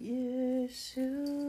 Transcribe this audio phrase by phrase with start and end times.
[0.00, 1.45] Yeshua.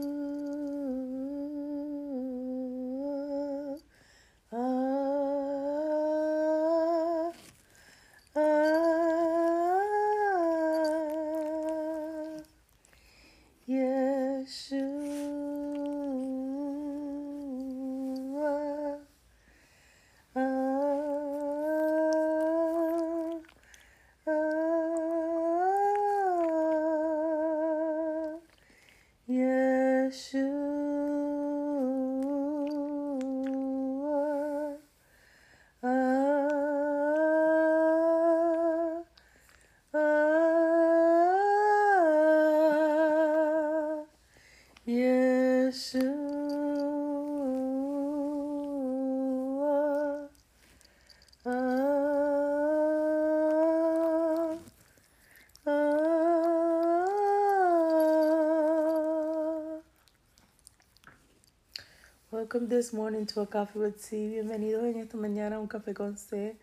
[62.58, 64.30] Welcome this morning to a coffee with C.
[64.30, 66.56] Bienvenidos en esta mañana a un café con C.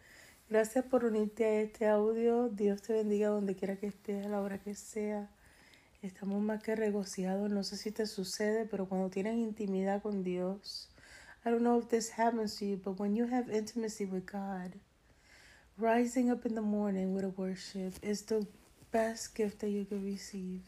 [0.49, 2.49] Gracias por unirte a este audio.
[2.49, 5.29] Dios te bendiga donde quiera que estés, a la hora que sea.
[6.01, 7.49] Estamos más que regocijados.
[7.49, 10.89] No sé si te sucede, pero cuando tienes intimidad con Dios,
[11.45, 14.73] I don't know if this happens to you, but when you have intimacy with God,
[15.77, 18.45] rising up in the morning with a worship is the
[18.91, 20.59] best gift that you can receive.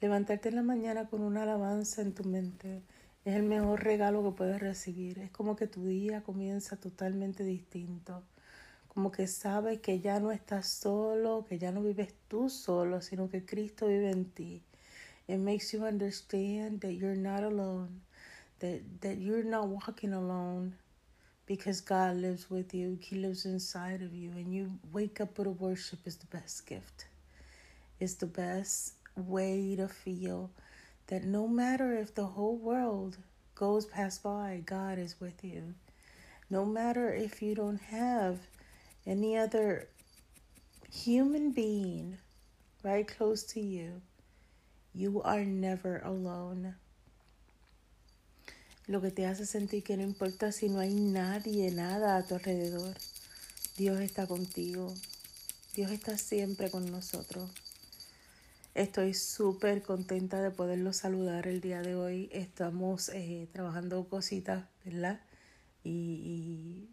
[0.00, 2.80] Levantarte en la mañana con una alabanza en tu mente
[3.24, 5.18] es el mejor regalo que puedes recibir.
[5.18, 8.22] Es como que tu día comienza totalmente distinto.
[8.88, 13.28] Como que sabes que ya no estás solo, que ya no vives tú solo, sino
[13.28, 14.62] que Cristo vive en ti.
[15.28, 18.00] It makes you understand that you're not alone,
[18.58, 20.76] that, that you're not walking alone
[21.46, 22.98] because God lives with you.
[23.00, 24.30] He lives inside of you.
[24.32, 27.06] And you wake up with worship is the best gift.
[28.00, 30.50] It's the best way to feel
[31.10, 33.18] that no matter if the whole world
[33.56, 35.74] goes past by, God is with you.
[36.48, 38.38] No matter if you don't have
[39.06, 39.88] any other
[40.90, 42.16] human being
[42.84, 44.00] right close to you,
[44.94, 46.76] you are never alone.
[48.88, 52.34] Lo que te hace sentir que no importa si no hay nadie, nada a tu
[52.34, 52.94] alrededor,
[53.76, 54.94] Dios está contigo.
[55.74, 57.50] Dios está siempre con nosotros.
[58.74, 62.28] Estoy súper contenta de poderlo saludar el día de hoy.
[62.32, 65.20] Estamos eh, trabajando cositas, ¿verdad?
[65.82, 66.88] Y, y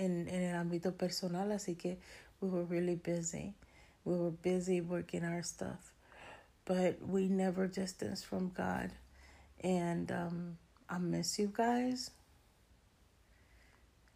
[0.00, 1.98] en, en, el ámbito personal, así que
[2.40, 3.54] we were really busy.
[4.04, 5.92] We were busy working our stuff.
[6.64, 8.92] But we never distance from God.
[9.64, 10.58] And um,
[10.88, 12.12] I miss you guys.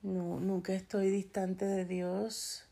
[0.03, 2.63] No, nunca estoy distante de Dios.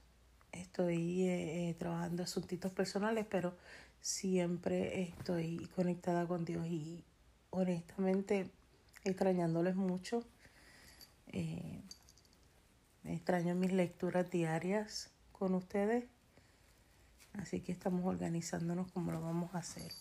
[0.52, 3.54] Estoy eh, eh, trabajando asuntitos personales, pero
[4.00, 7.04] siempre estoy conectada con Dios y
[7.50, 8.50] honestamente
[9.04, 10.24] extrañándoles mucho.
[11.28, 11.82] Eh,
[13.04, 16.04] extraño mis lecturas diarias con ustedes.
[17.34, 19.92] Así que estamos organizándonos como lo vamos a hacer.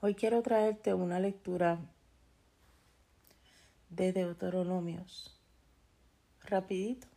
[0.00, 1.78] Hoy quiero traerte una lectura
[3.90, 5.36] de Deuteronomios.
[6.42, 7.08] Rapidito.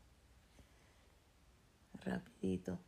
[2.04, 2.80] Rapidito.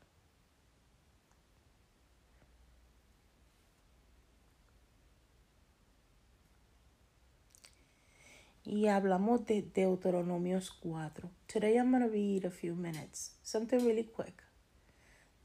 [8.64, 11.30] Y hablamos de Deuteronomios 4.
[11.48, 14.44] Today I'm going to read a few minutes, something really quick.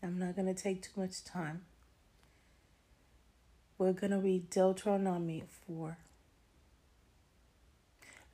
[0.03, 1.62] I'm not going to take too much time.
[3.78, 5.97] We're going to read Deuteronomy 4.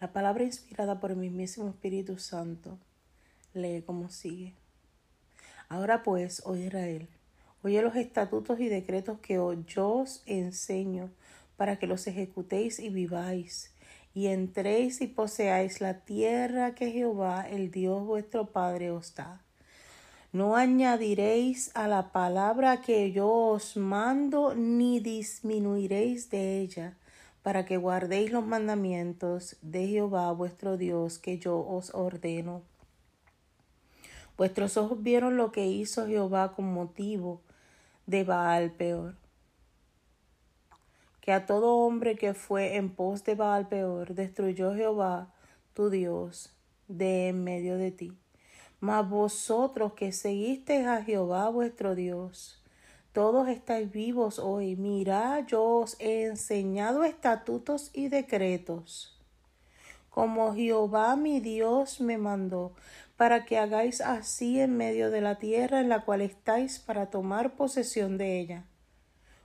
[0.01, 2.77] La palabra inspirada por el mismísimo Espíritu Santo
[3.55, 4.55] lee como sigue.
[5.69, 7.09] Ahora pues, oh Israel,
[7.63, 11.11] oye los estatutos y decretos que yo os enseño
[11.57, 13.73] para que los ejecutéis y viváis
[14.15, 19.41] y entréis y poseáis la tierra que Jehová, el Dios vuestro Padre, os da.
[20.33, 26.97] No añadiréis a la palabra que yo os mando, ni disminuiréis de ella,
[27.43, 32.63] para que guardéis los mandamientos de Jehová vuestro Dios que yo os ordeno.
[34.37, 37.41] Vuestros ojos vieron lo que hizo Jehová con motivo
[38.07, 39.22] de Baal peor
[41.23, 45.33] que a todo hombre que fue en pos de Baal peor destruyó Jehová
[45.73, 46.53] tu Dios
[46.89, 48.13] de en medio de ti.
[48.81, 52.61] Mas vosotros que seguisteis a Jehová vuestro Dios,
[53.13, 54.75] todos estáis vivos hoy.
[54.75, 59.17] Mirad, yo os he enseñado estatutos y decretos,
[60.11, 62.73] como Jehová mi Dios me mandó,
[63.17, 67.55] para que hagáis así en medio de la tierra en la cual estáis para tomar
[67.55, 68.65] posesión de ella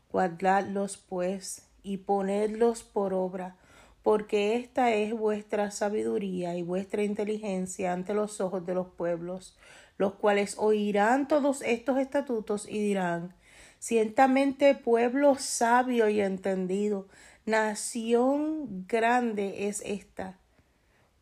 [0.10, 3.56] Guardadlos pues y ponedlos por obra,
[4.04, 9.58] porque esta es vuestra sabiduría y vuestra inteligencia ante los ojos de los pueblos,
[9.98, 13.34] los cuales oirán todos estos estatutos y dirán,
[13.80, 17.08] ciertamente pueblo sabio y entendido,
[17.46, 20.38] nación grande es esta,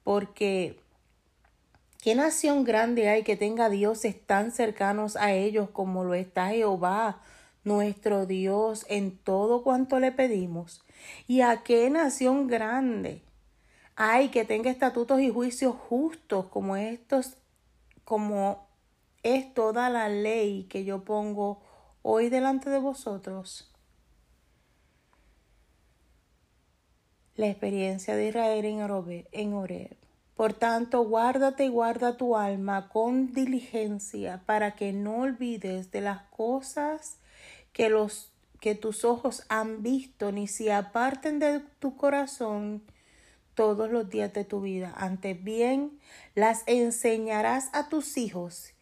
[0.03, 0.79] porque
[2.01, 7.19] ¿Qué nación grande hay que tenga dioses tan cercanos a ellos como lo está Jehová,
[7.65, 10.81] nuestro Dios, en todo cuanto le pedimos?
[11.27, 13.21] ¿Y a qué nación grande
[13.95, 17.37] hay que tenga estatutos y juicios justos como estos,
[18.05, 18.67] como
[19.23, 21.61] es toda la ley que yo pongo
[22.01, 23.71] hoy delante de vosotros?
[27.35, 28.63] La experiencia de Israel
[29.31, 29.97] en Oreb.
[30.35, 36.23] Por tanto, guárdate y guarda tu alma con diligencia para que no olvides de las
[36.23, 37.19] cosas
[37.75, 38.31] que los
[38.61, 42.81] que tus ojos han visto ni se aparten de tu corazón
[43.53, 44.93] todos los días de tu vida.
[44.95, 45.99] Antes bien,
[46.35, 48.73] las enseñarás a tus hijos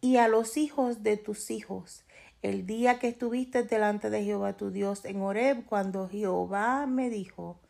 [0.00, 2.02] y a los hijos de tus hijos.
[2.40, 7.60] El día que estuviste delante de Jehová tu Dios en Horeb, cuando Jehová me dijo,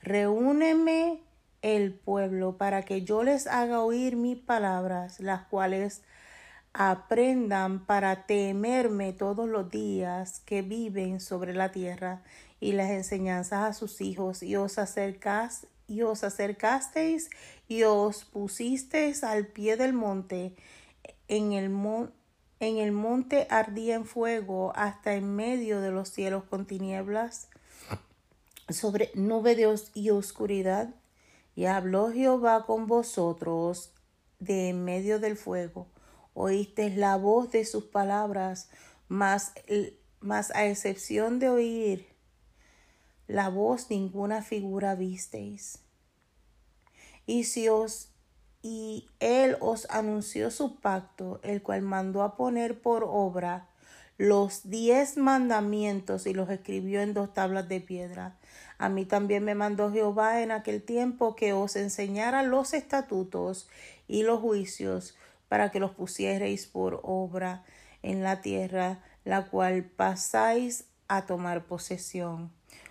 [0.00, 1.20] reúneme
[1.60, 6.02] el pueblo para que yo les haga oír mis palabras, las cuales
[6.74, 12.22] aprendan para temerme todos los días que viven sobre la tierra
[12.60, 14.42] y las enseñanzas a sus hijos.
[14.42, 14.76] Y os
[15.86, 17.30] y os acercasteis
[17.68, 20.54] y os pusisteis al pie del monte.
[21.28, 21.70] En el
[22.60, 27.48] en el monte ardía en fuego hasta en medio de los cielos con tinieblas
[28.68, 30.92] sobre nube de y oscuridad.
[31.54, 33.92] Y habló Jehová con vosotros
[34.40, 35.86] de en medio del fuego.
[36.34, 38.68] Oísteis la voz de sus palabras,
[39.08, 39.52] mas,
[40.20, 42.14] mas a excepción de oír
[43.26, 45.78] la voz ninguna figura visteis.
[47.26, 48.10] Y si os
[48.62, 53.68] y él os anunció su pacto, el cual mandó a poner por obra
[54.16, 58.38] los diez mandamientos y los escribió en dos tablas de piedra.
[58.78, 63.68] A mí también me mandó Jehová en aquel tiempo que os enseñara los estatutos
[64.08, 65.14] y los juicios
[65.54, 67.62] para que los pusierais por obra
[68.02, 72.50] en la tierra, la cual pasáis a tomar posesión.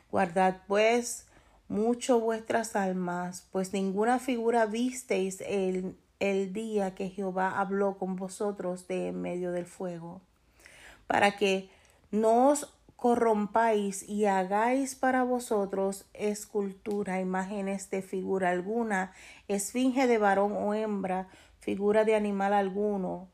[0.10, 1.26] Guardad pues
[1.68, 8.88] mucho vuestras almas, pues ninguna figura visteis el, el día que Jehová habló con vosotros
[8.88, 10.22] de en medio del fuego,
[11.06, 11.70] para que
[12.12, 19.12] no os corrompáis y hagáis para vosotros escultura, imágenes de figura alguna,
[19.50, 21.28] esfinge de varón o hembra,
[21.64, 23.30] figura de animal alguno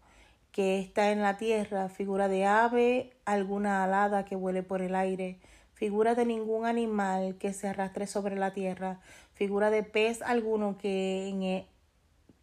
[0.51, 5.39] que está en la tierra, figura de ave alguna alada que vuele por el aire,
[5.73, 8.99] figura de ningún animal que se arrastre sobre la tierra,
[9.33, 11.65] figura de pez alguno que, e,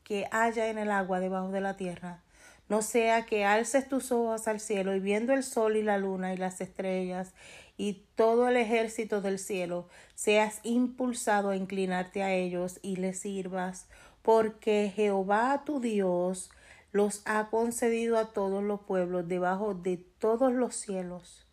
[0.03, 2.23] que haya en el agua debajo de la tierra.
[2.69, 6.35] No sea que alces tus ojos al cielo y viendo el sol y la luna
[6.35, 7.32] y las estrellas
[7.77, 13.87] y todo el ejército del cielo, seas impulsado a inclinarte a ellos y les sirvas,
[14.26, 16.50] porque Jehová tu Dios
[16.90, 21.46] los ha concedido a todos los pueblos debajo de todos los cielos.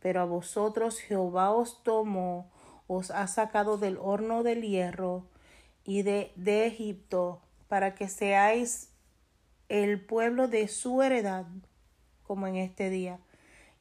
[0.00, 2.50] Pero a vosotros Jehová os tomó,
[2.88, 5.28] os ha sacado del horno del hierro
[5.84, 8.90] y de, de Egipto, para que seáis
[9.68, 11.46] el pueblo de su heredad,
[12.24, 13.20] como en este día.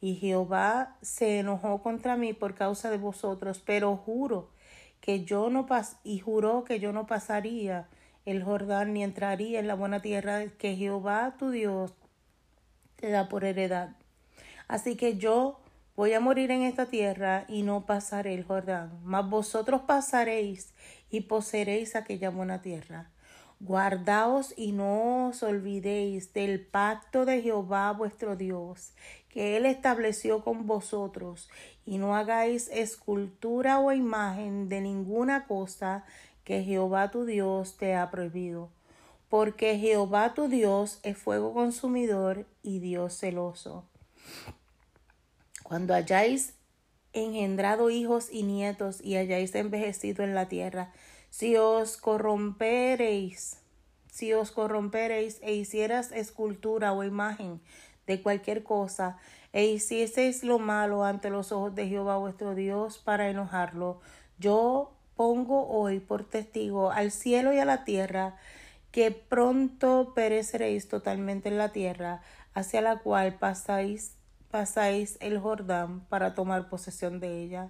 [0.02, 4.52] Y Jehová se enojó contra mí por causa de vosotros, pero juro
[5.02, 7.90] que yo no pas y juró que yo no pasaría
[8.30, 11.94] el Jordán ni entraría en la buena tierra que Jehová tu Dios
[12.96, 13.96] te da por heredad.
[14.68, 15.60] Así que yo
[15.96, 20.74] voy a morir en esta tierra y no pasaré el Jordán, mas vosotros pasaréis
[21.10, 23.10] y poseeréis aquella buena tierra.
[23.62, 28.94] Guardaos y no os olvidéis del pacto de Jehová vuestro Dios,
[29.28, 31.50] que él estableció con vosotros,
[31.86, 36.06] y no hagáis escultura o imagen de ninguna cosa
[36.50, 38.72] que Jehová tu Dios te ha prohibido,
[39.30, 43.86] porque Jehová tu Dios es fuego consumidor y Dios celoso.
[45.62, 46.56] Cuando hayáis
[47.14, 50.92] engendrado hijos y nietos y hayáis envejecido en la tierra,
[51.30, 53.58] si os corromperéis,
[54.12, 57.62] si os corromperéis e hicieras escultura o imagen
[58.08, 59.20] de cualquier cosa,
[59.54, 64.02] e hicieseis lo malo ante los ojos de Jehová vuestro Dios para enojarlo,
[64.40, 68.38] yo pongo hoy por testigo al cielo y a la tierra
[68.94, 72.22] que pronto pereceréis totalmente en la tierra,
[72.54, 74.16] hacia la cual pasáis
[74.50, 77.70] pasáis el Jordán para tomar posesión de ella.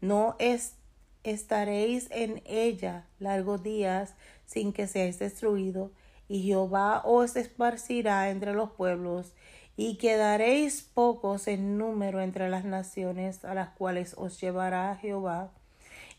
[0.00, 0.76] No es,
[1.22, 4.14] estaréis en ella largos días
[4.46, 5.92] sin que seáis destruido,
[6.28, 9.34] y Jehová os esparcirá entre los pueblos,
[9.76, 15.52] y quedaréis pocos en número entre las naciones a las cuales os llevará Jehová,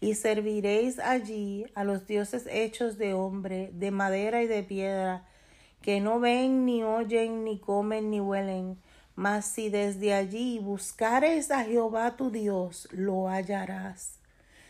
[0.02, 5.28] y serviréis allí a los dioses hechos de hombre, de madera y de piedra,
[5.82, 8.78] que no ven, ni oyen, ni comen, ni huelen.
[9.16, 14.16] Mas si desde allí buscares a Jehová tu Dios, lo hallarás.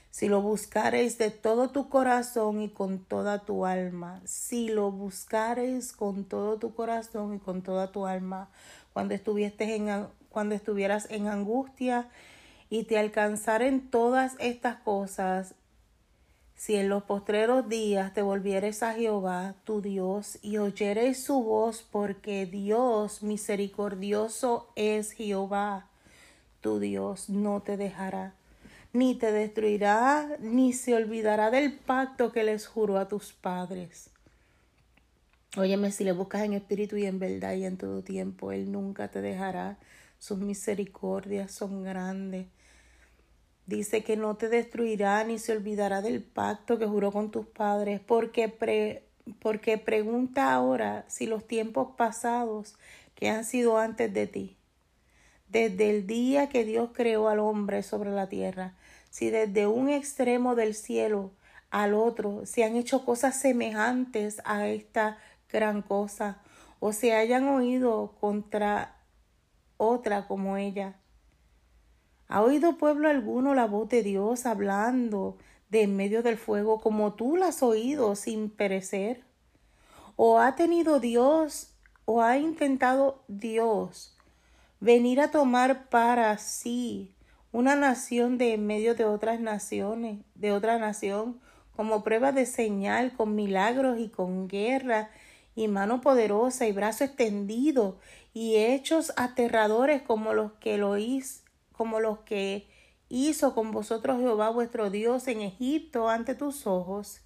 [0.10, 5.94] Si lo buscares de todo tu corazón y con toda tu alma, si lo buscares
[5.94, 8.50] con todo tu corazón y con toda tu alma,
[8.92, 12.10] cuando, en, cuando estuvieras en angustia
[12.72, 15.56] y te alcanzaren todas estas cosas,
[16.56, 21.86] si en los postreros días te volvieres a Jehová tu Dios y oyeres su voz,
[21.92, 25.90] porque Dios misericordioso es Jehová,
[26.62, 28.36] tu Dios no te dejará,
[28.94, 34.12] ni te destruirá, ni se olvidará del pacto que les juró a tus padres.
[35.58, 39.10] Óyeme, si le buscas en espíritu y en verdad y en todo tiempo, Él nunca
[39.10, 39.78] te dejará.
[40.20, 42.48] Sus misericordias son grandes.
[43.72, 48.02] Dice que no te destruirá ni se olvidará del pacto que juró con tus padres,
[48.02, 49.06] porque,
[49.40, 52.76] porque pregunta ahora si los tiempos pasados
[53.16, 54.58] que han sido antes de ti,
[55.48, 58.76] desde el día que Dios creó al hombre sobre la tierra,
[59.10, 61.32] si desde un extremo del cielo
[61.70, 65.18] al otro se han hecho cosas semejantes a esta
[65.50, 66.42] gran cosa
[66.82, 68.98] o se hayan oído contra
[69.78, 71.01] otra como ella.
[72.32, 75.38] ¿Ha oído pueblo alguno la voz de Dios hablando
[75.70, 79.26] de en medio del fuego como tú la has oído sin perecer?
[80.16, 84.16] ¿O ha tenido Dios o ha intentado Dios
[84.80, 87.14] venir a tomar para sí
[87.52, 91.42] una nación de en medio de otras naciones, de otra nación,
[91.76, 95.10] como prueba de señal, con milagros y con guerra
[95.54, 98.00] y mano poderosa y brazo extendido
[98.34, 101.41] y hechos aterradores como los que lo hizo,
[101.82, 102.68] como los que
[103.10, 107.22] hizo con vosotros Jehová vuestro Dios en Egipto ante tus ojos.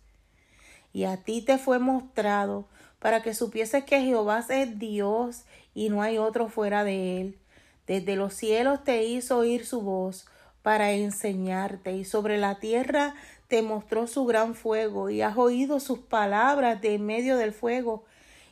[0.93, 2.65] Y a ti te fue mostrado
[3.00, 5.43] para que supieses que Jehová es Dios
[5.74, 7.38] y no hay otro fuera de él.
[7.85, 10.25] Desde los cielos te hizo oír su voz
[10.62, 13.13] para enseñarte y sobre la tierra
[13.50, 18.05] te mostró su gran fuego y has oído sus palabras de en medio del fuego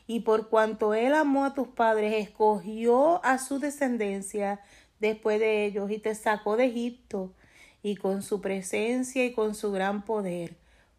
[0.06, 4.60] y por cuanto él amó a tus padres, escogió a su descendencia
[5.04, 7.34] después de ellos y te sacó de Egipto
[7.82, 10.56] y con su presencia y con su gran poder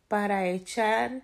[0.07, 1.23] para echar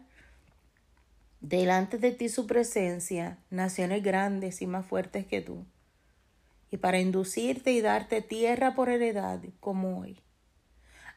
[1.41, 5.63] delante de ti su presencia naciones grandes y más fuertes que tú
[6.71, 10.19] y para inducirte y darte tierra por heredad como hoy.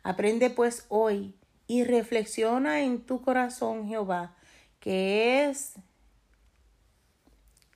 [0.02, 1.34] Aprende pues hoy
[1.66, 4.36] y reflexiona en tu corazón Jehová,
[4.80, 5.76] que es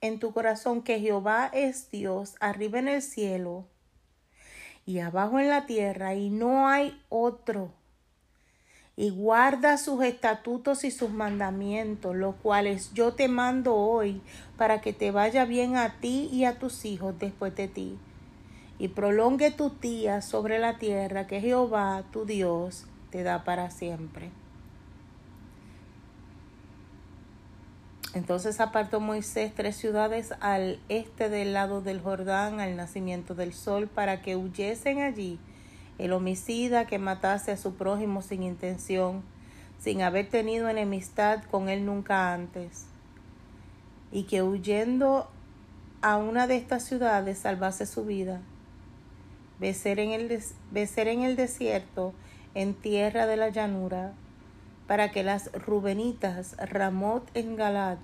[0.02, 3.66] en tu corazón que Jehová es Dios arriba en el cielo
[4.88, 7.70] y abajo en la tierra y no hay otro.
[8.96, 14.22] Y guarda sus estatutos y sus mandamientos, los cuales yo te mando hoy,
[14.56, 17.98] para que te vaya bien a ti y a tus hijos después de ti,
[18.78, 24.30] y prolongue tu tía sobre la tierra que Jehová, tu Dios, te da para siempre.
[28.14, 33.86] Entonces apartó Moisés tres ciudades al este del lado del Jordán al nacimiento del sol
[33.86, 35.38] para que huyesen allí
[35.98, 39.22] el homicida que matase a su prójimo sin intención,
[39.78, 42.86] sin haber tenido enemistad con él nunca antes,
[44.12, 45.28] y que huyendo
[46.00, 48.40] a una de estas ciudades salvase su vida.
[49.58, 52.14] Becer en el, en el desierto,
[52.54, 54.12] en tierra de la llanura,
[54.88, 57.98] para que las Rubenitas, Ramot en Galad,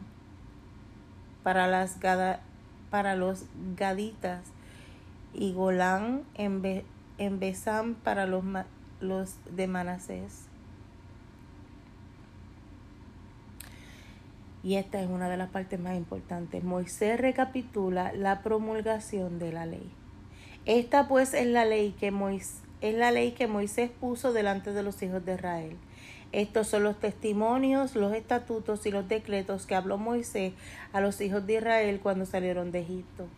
[1.42, 1.98] para, las
[2.90, 4.42] para los Gaditas
[5.32, 6.84] y Golán en,
[7.16, 8.44] en Besán para los,
[9.00, 10.42] los de Manasés.
[14.62, 16.64] Y esta es una de las partes más importantes.
[16.64, 19.90] Moisés recapitula la promulgación de la ley.
[20.66, 24.82] Esta pues es la ley que Moisés, es la ley que Moisés puso delante de
[24.82, 25.78] los hijos de Israel
[26.34, 30.52] estos son los testimonios, los estatutos y los decretos que habló Moisés
[30.92, 33.28] a los hijos de Israel cuando salieron de Egipto.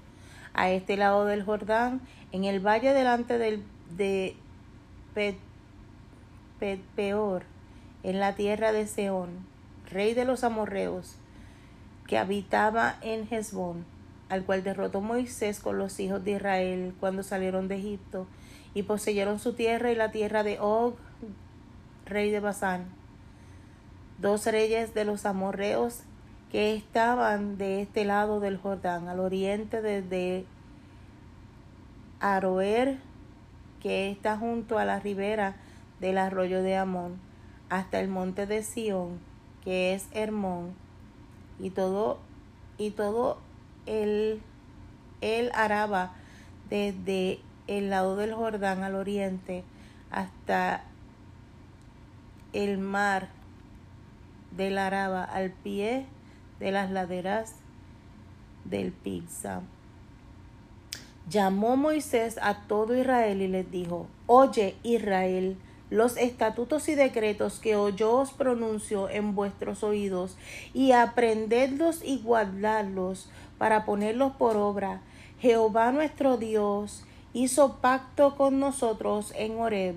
[0.54, 2.00] A este lado del Jordán,
[2.32, 3.62] en el valle delante del,
[3.98, 4.34] de
[6.96, 7.42] Peor,
[8.02, 9.46] en la tierra de Seón,
[9.90, 11.16] rey de los amorreos,
[12.06, 13.84] que habitaba en Hezbón,
[14.30, 18.26] al cual derrotó Moisés con los hijos de Israel cuando salieron de Egipto
[18.72, 20.96] y poseyeron su tierra y la tierra de Og,
[22.06, 22.86] rey de Basán.
[24.18, 26.02] Dos reyes de los amorreos
[26.50, 30.46] que estaban de este lado del Jordán, al oriente desde
[32.20, 32.98] Aroer,
[33.82, 35.56] que está junto a la ribera
[36.00, 37.18] del arroyo de Amón,
[37.68, 39.18] hasta el monte de Sión,
[39.64, 40.72] que es Hermón,
[41.58, 42.18] y todo,
[42.78, 43.38] y todo
[43.86, 44.40] el,
[45.20, 46.12] el Araba
[46.70, 49.64] desde el lado del Jordán al oriente
[50.10, 50.84] hasta
[52.56, 53.28] el mar
[54.56, 56.06] del Araba al pie
[56.58, 57.56] de las laderas
[58.64, 59.60] del Pizza.
[61.28, 65.58] Llamó Moisés a todo Israel y les dijo, Oye Israel,
[65.90, 70.36] los estatutos y decretos que yo os pronuncio en vuestros oídos,
[70.72, 75.02] y aprendedlos y guardadlos para ponerlos por obra.
[75.40, 79.96] Jehová nuestro Dios hizo pacto con nosotros en Horeb.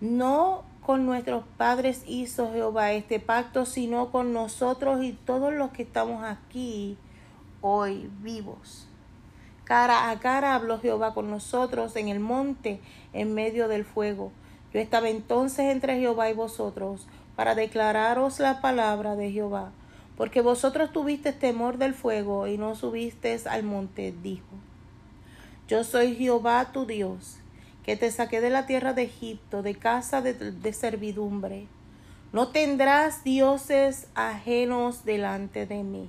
[0.00, 5.84] No con nuestros padres hizo Jehová este pacto, sino con nosotros y todos los que
[5.84, 6.98] estamos aquí
[7.60, 8.88] hoy vivos.
[9.62, 12.80] Cara a cara habló Jehová con nosotros en el monte
[13.12, 14.32] en medio del fuego.
[14.74, 17.06] Yo estaba entonces entre Jehová y vosotros
[17.36, 19.70] para declararos la palabra de Jehová,
[20.16, 24.56] porque vosotros tuvisteis temor del fuego y no subisteis al monte, dijo.
[25.68, 27.39] Yo soy Jehová tu Dios,
[27.90, 31.66] que te saqué de la tierra de Egipto, de casa de, de servidumbre.
[32.32, 36.08] No tendrás dioses ajenos delante de mí.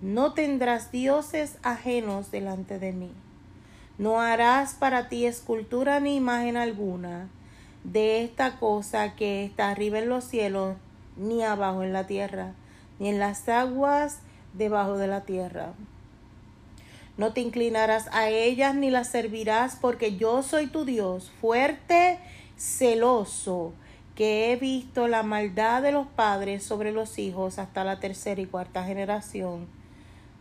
[0.00, 3.12] No tendrás dioses ajenos delante de mí.
[3.98, 7.28] No harás para ti escultura ni imagen alguna
[7.84, 10.74] de esta cosa que está arriba en los cielos,
[11.16, 12.54] ni abajo en la tierra,
[12.98, 14.22] ni en las aguas
[14.54, 15.74] debajo de la tierra.
[17.20, 22.18] No te inclinarás a ellas ni las servirás, porque yo soy tu Dios, fuerte,
[22.56, 23.74] celoso,
[24.14, 28.46] que he visto la maldad de los padres sobre los hijos hasta la tercera y
[28.46, 29.66] cuarta generación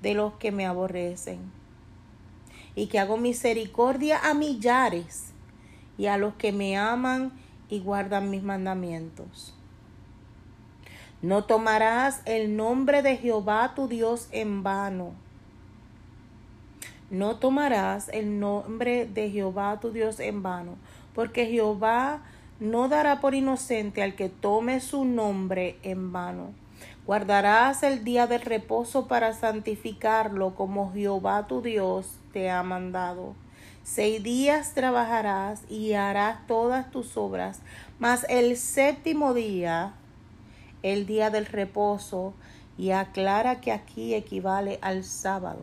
[0.01, 1.51] de los que me aborrecen,
[2.75, 5.33] y que hago misericordia a millares
[5.97, 7.33] y a los que me aman
[7.67, 9.53] y guardan mis mandamientos.
[11.21, 15.11] No tomarás el nombre de Jehová tu Dios en vano.
[17.11, 20.75] No tomarás el nombre de Jehová tu Dios en vano,
[21.15, 22.21] porque Jehová
[22.59, 26.53] no dará por inocente al que tome su nombre en vano.
[27.07, 33.33] Guardarás el día del reposo para santificarlo como Jehová tu Dios te ha mandado.
[33.83, 37.61] Seis días trabajarás y harás todas tus obras,
[37.97, 39.93] mas el séptimo día,
[40.83, 42.35] el día del reposo,
[42.77, 45.61] y aclara que aquí equivale al sábado.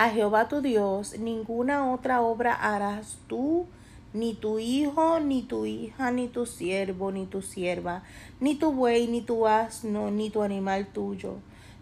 [0.00, 3.66] A Jehová tu Dios ninguna otra obra harás tú
[4.12, 8.04] ni tu hijo, ni tu hija, ni tu siervo, ni tu sierva,
[8.38, 11.38] ni tu buey, ni tu asno, ni tu animal tuyo,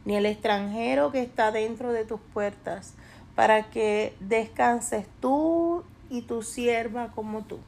[0.07, 2.95] ni el extranjero que está dentro de tus puertas,
[3.35, 7.59] para que descanses tú y tu sierva como tú.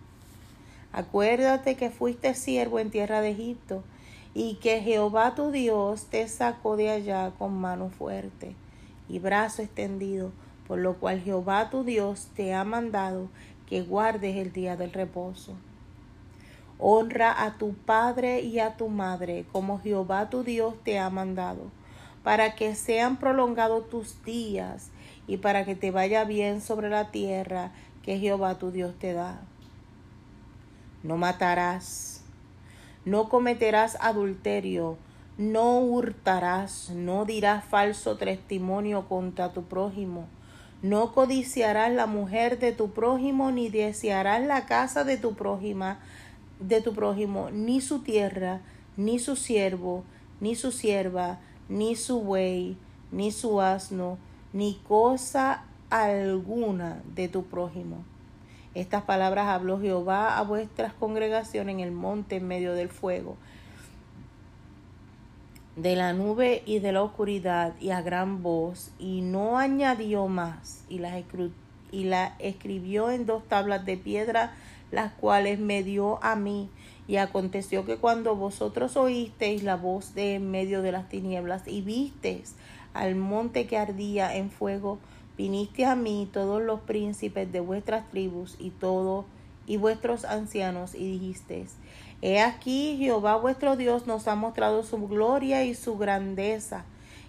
[0.94, 3.84] Acuérdate que fuiste siervo en tierra de Egipto,
[4.32, 8.56] y que Jehová tu Dios te sacó de allá con mano fuerte
[9.08, 10.32] y brazo extendido,
[10.66, 13.28] por lo cual Jehová tu Dios te ha mandado
[13.66, 15.54] que guardes el día del reposo.
[16.78, 21.70] Honra a tu padre y a tu madre, como Jehová tu Dios te ha mandado,
[22.22, 24.90] para que sean prolongados tus días
[25.26, 29.40] y para que te vaya bien sobre la tierra que Jehová tu Dios te da.
[31.02, 32.22] No matarás,
[33.04, 34.98] no cometerás adulterio,
[35.38, 40.26] no hurtarás, no dirás falso testimonio contra tu prójimo
[40.82, 45.98] no codiciarás la mujer de tu prójimo, ni desearás la casa de tu prójima,
[46.60, 48.60] de tu prójimo, ni su tierra,
[48.96, 50.04] ni su siervo,
[50.40, 52.76] ni su sierva, ni su buey,
[53.10, 54.18] ni su asno,
[54.52, 58.04] ni cosa alguna de tu prójimo.
[58.74, 63.36] Estas palabras habló Jehová a vuestras congregaciones en el monte en medio del fuego
[65.78, 70.84] de la nube y de la oscuridad y a gran voz, y no añadió más,
[70.88, 71.22] y la,
[71.92, 74.54] y la escribió en dos tablas de piedra,
[74.90, 76.68] las cuales me dio a mí.
[77.06, 81.80] Y aconteció que cuando vosotros oísteis la voz de en medio de las tinieblas y
[81.80, 82.54] visteis
[82.92, 84.98] al monte que ardía en fuego,
[85.36, 89.24] viniste a mí todos los príncipes de vuestras tribus y todos
[89.68, 91.76] y vuestros ancianos y dijisteis,
[92.20, 96.84] He aquí Jehová vuestro Dios nos ha mostrado su gloria y su grandeza,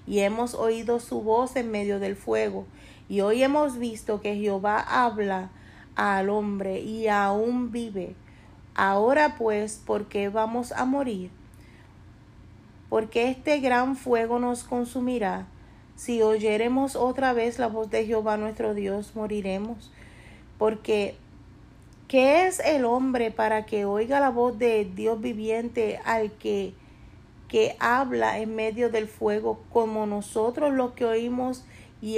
[0.07, 2.65] y hemos oído su voz en medio del fuego,
[3.07, 5.49] y hoy hemos visto que Jehová habla
[5.95, 8.15] al hombre y aún vive.
[8.73, 11.29] Ahora pues, ¿por qué vamos a morir?
[12.87, 15.45] Porque este gran fuego nos consumirá.
[15.95, 19.91] Si oyeremos otra vez la voz de Jehová nuestro Dios, moriremos.
[20.57, 21.17] Porque
[22.09, 26.73] ¿Qué es el hombre para que oiga la voz de Dios viviente al que,
[27.47, 31.65] que habla en medio del fuego como nosotros los que oímos
[32.01, 32.17] y,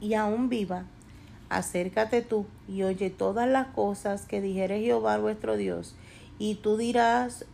[0.00, 0.86] y aún viva?
[1.48, 5.94] Acércate tú y oye todas las cosas que dijere Jehová vuestro Dios,
[6.40, 7.44] y tú dirás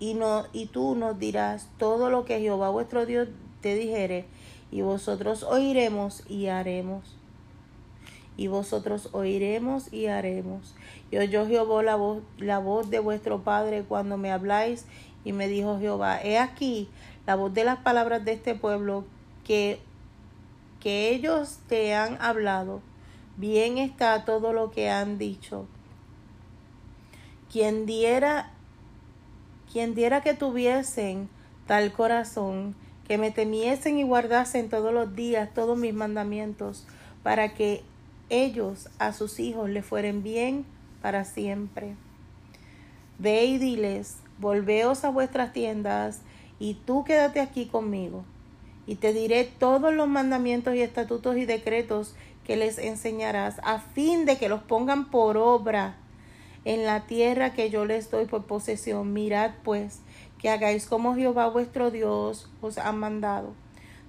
[0.00, 3.28] y no y tú nos dirás todo lo que Jehová vuestro Dios
[3.60, 4.24] te dijere,
[4.72, 7.21] y vosotros oiremos y haremos
[8.42, 10.74] y vosotros oiremos y haremos.
[11.12, 14.84] Y oyó Jehová la voz, la voz de vuestro Padre cuando me habláis,
[15.24, 16.88] y me dijo Jehová, he aquí
[17.24, 19.04] la voz de las palabras de este pueblo
[19.44, 19.78] que,
[20.80, 22.82] que ellos te han hablado.
[23.36, 25.68] Bien está todo lo que han dicho.
[27.52, 28.50] Quien diera,
[29.72, 31.28] quien diera que tuviesen
[31.68, 32.74] tal corazón,
[33.06, 36.88] que me temiesen y guardasen todos los días todos mis mandamientos,
[37.22, 37.84] para que
[38.32, 40.64] ellos a sus hijos le fueren bien
[41.00, 41.94] para siempre.
[43.18, 46.22] Ve y diles, volveos a vuestras tiendas,
[46.58, 48.24] y tú quédate aquí conmigo,
[48.86, 52.14] y te diré todos los mandamientos y estatutos y decretos
[52.44, 55.96] que les enseñarás, a fin de que los pongan por obra
[56.64, 59.12] en la tierra que yo les doy por posesión.
[59.12, 60.00] Mirad pues,
[60.38, 63.54] que hagáis como Jehová vuestro Dios os ha mandado.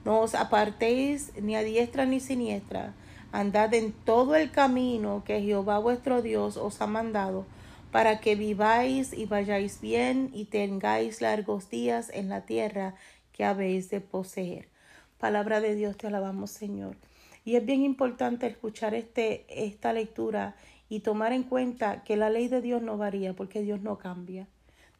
[0.06, 2.94] No os apartéis ni a diestra ni siniestra,
[3.34, 7.48] andad en todo el camino que Jehová vuestro Dios os ha mandado,
[7.92, 12.94] para que viváis y vayáis bien y tengáis largos días en la tierra
[13.32, 14.70] que habéis de poseer.
[15.18, 16.96] Palabra de Dios, te alabamos, Señor.
[17.44, 20.56] Y es bien importante escuchar este, esta lectura
[20.88, 24.48] y tomar en cuenta que la ley de Dios no varía, porque Dios no cambia.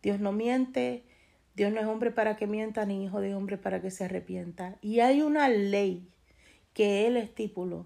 [0.02, 1.04] Dios no miente,
[1.56, 4.76] Dios no es hombre para que mienta, ni hijo de hombre para que se arrepienta.
[4.82, 6.08] Y hay una ley
[6.74, 7.86] que Él estipuló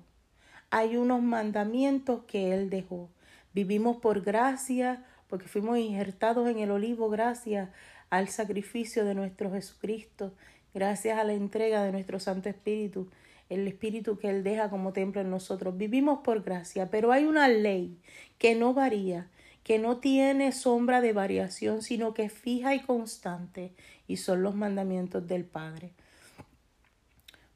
[0.69, 3.10] hay unos mandamientos que Él dejó.
[3.53, 7.69] Vivimos por gracia, porque fuimos injertados en el olivo gracias
[8.10, 10.34] al sacrificio de nuestro Jesucristo,
[10.73, 13.10] gracias a la entrega de nuestro Santo Espíritu,
[13.49, 15.77] el Espíritu que Él deja como templo en nosotros.
[15.77, 17.97] Vivimos por gracia, pero hay una ley
[18.38, 19.27] que no varía,
[19.63, 23.73] que no tiene sombra de variación, sino que es fija y constante,
[24.08, 25.91] y son los mandamientos del Padre.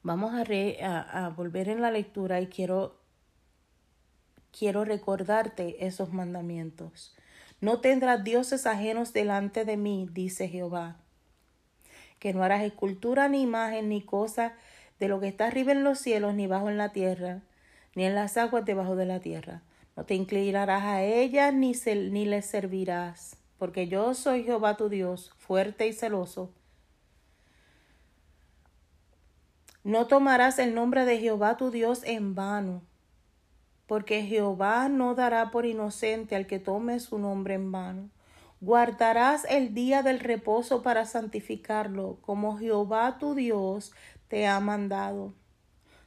[0.02, 0.44] Vamos a,
[0.84, 3.01] a, a volver en la lectura y quiero
[4.56, 7.16] quiero recordarte esos mandamientos.
[7.60, 10.96] No tendrás dioses ajenos delante de mí, dice Jehová.
[12.18, 14.54] Que no harás escultura ni imagen ni cosa
[15.00, 17.40] de lo que está arriba en los cielos, ni bajo en la tierra,
[17.94, 19.62] ni en las aguas debajo de la tierra.
[19.96, 21.72] No te inclinarás a ellas ni,
[22.10, 26.52] ni les servirás, porque yo soy Jehová tu Dios, fuerte y celoso.
[29.84, 32.82] No tomarás el nombre de Jehová tu Dios en vano
[33.92, 38.08] porque Jehová no dará por inocente al que tome su nombre en vano.
[38.62, 43.92] Guardarás el día del reposo para santificarlo, como Jehová tu Dios
[44.28, 45.34] te ha mandado.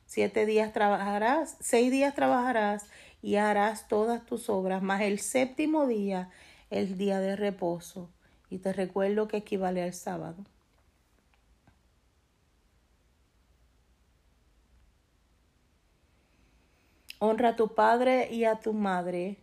[0.08, 2.88] Siete días trabajarás, seis días trabajarás
[3.22, 6.32] y harás todas tus obras, mas el séptimo día,
[6.72, 8.10] el día de reposo.
[8.50, 10.44] Y te recuerdo que equivale al sábado.
[17.20, 19.38] Honra a tu padre y a tu madre,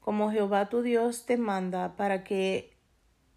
[0.00, 2.72] como Jehová tu Dios te manda, para que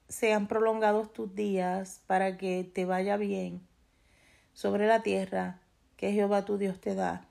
[0.08, 3.62] sean prolongados tus días, para que te vaya bien
[4.54, 5.60] sobre la tierra
[5.98, 7.26] que Jehová tu Dios te da.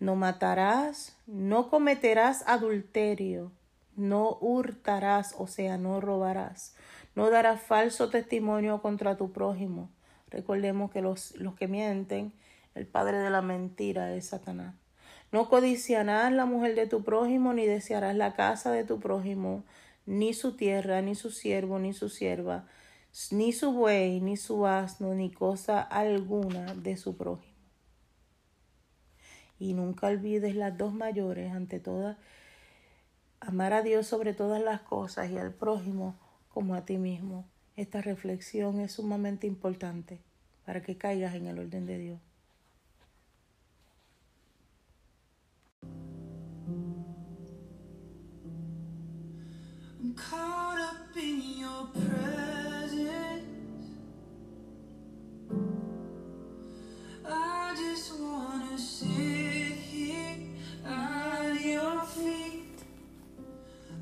[0.00, 3.52] No matarás, no cometerás adulterio,
[3.96, 6.74] no hurtarás, o sea, no robarás,
[7.14, 9.90] no darás falso testimonio contra tu prójimo.
[10.30, 12.32] Recordemos que los, los que mienten,
[12.74, 14.74] el padre de la mentira es Satanás.
[15.30, 19.64] No codiciarás la mujer de tu prójimo, ni desearás la casa de tu prójimo,
[20.06, 22.66] ni su tierra, ni su siervo, ni su sierva,
[23.30, 27.52] ni su buey, ni su asno, ni cosa alguna de su prójimo.
[29.58, 32.16] Y nunca olvides las dos mayores, ante todas,
[33.40, 37.44] amar a Dios sobre todas las cosas y al prójimo como a ti mismo.
[37.76, 40.20] Esta reflexión es sumamente importante
[40.64, 42.27] para que caigas en el orden de Dios.
[50.26, 53.44] caught up in your presence.
[57.24, 60.36] I just wanna sit here
[60.84, 62.82] at your feet.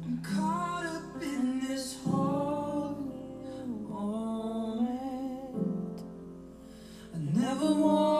[0.04, 2.96] I'm caught up in this whole
[3.88, 4.90] moment.
[7.14, 8.15] I never want.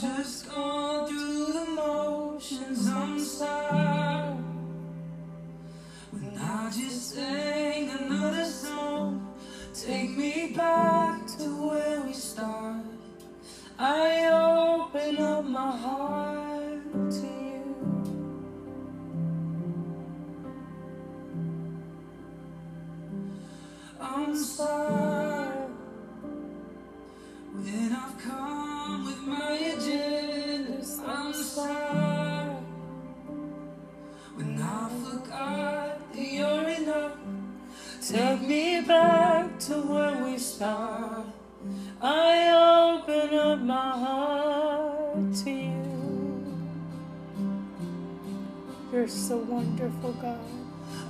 [0.00, 2.86] Just gone through the motions.
[2.88, 4.36] I'm sorry
[6.12, 9.34] when I just sang another song.
[9.74, 12.84] Take me back to where we started.
[13.76, 17.64] I open up my heart to you.
[24.00, 24.97] I'm sorry
[40.60, 41.34] I
[42.98, 46.46] open up my heart to you.
[48.92, 50.40] You're so wonderful, God.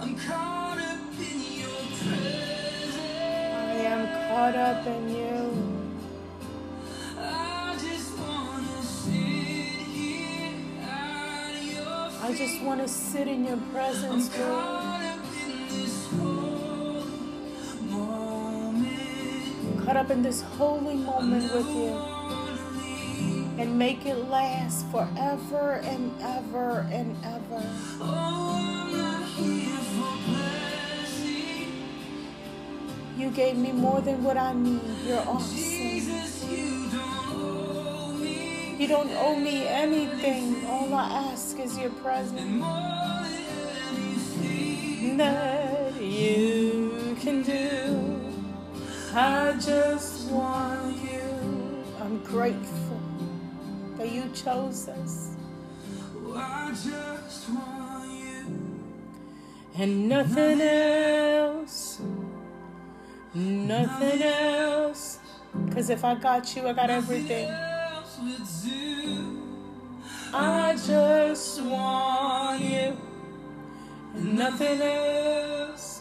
[0.00, 2.96] I'm caught up in your presence.
[2.98, 5.96] I am caught up in you.
[7.18, 12.22] I just wanna sit here at your feet.
[12.22, 14.88] I just want to sit in your presence, Lord.
[19.88, 21.96] Caught up in this holy moment with you.
[23.56, 27.62] And make it last forever and ever and ever.
[33.16, 34.82] You gave me more than what I need.
[35.06, 35.56] You're awesome.
[38.78, 40.66] You don't owe me anything.
[40.66, 42.62] All I ask is your presence
[45.16, 48.17] that you can do.
[49.20, 51.84] I just want you.
[52.00, 53.00] I'm grateful
[53.96, 55.34] that you chose us.
[56.24, 58.80] Oh, I just want you.
[59.74, 62.00] And nothing else.
[63.34, 65.18] Nothing else.
[65.66, 67.48] Because if I got you, I got everything.
[67.48, 69.42] Else would do.
[70.32, 72.96] I just want you.
[74.14, 75.97] And nothing else.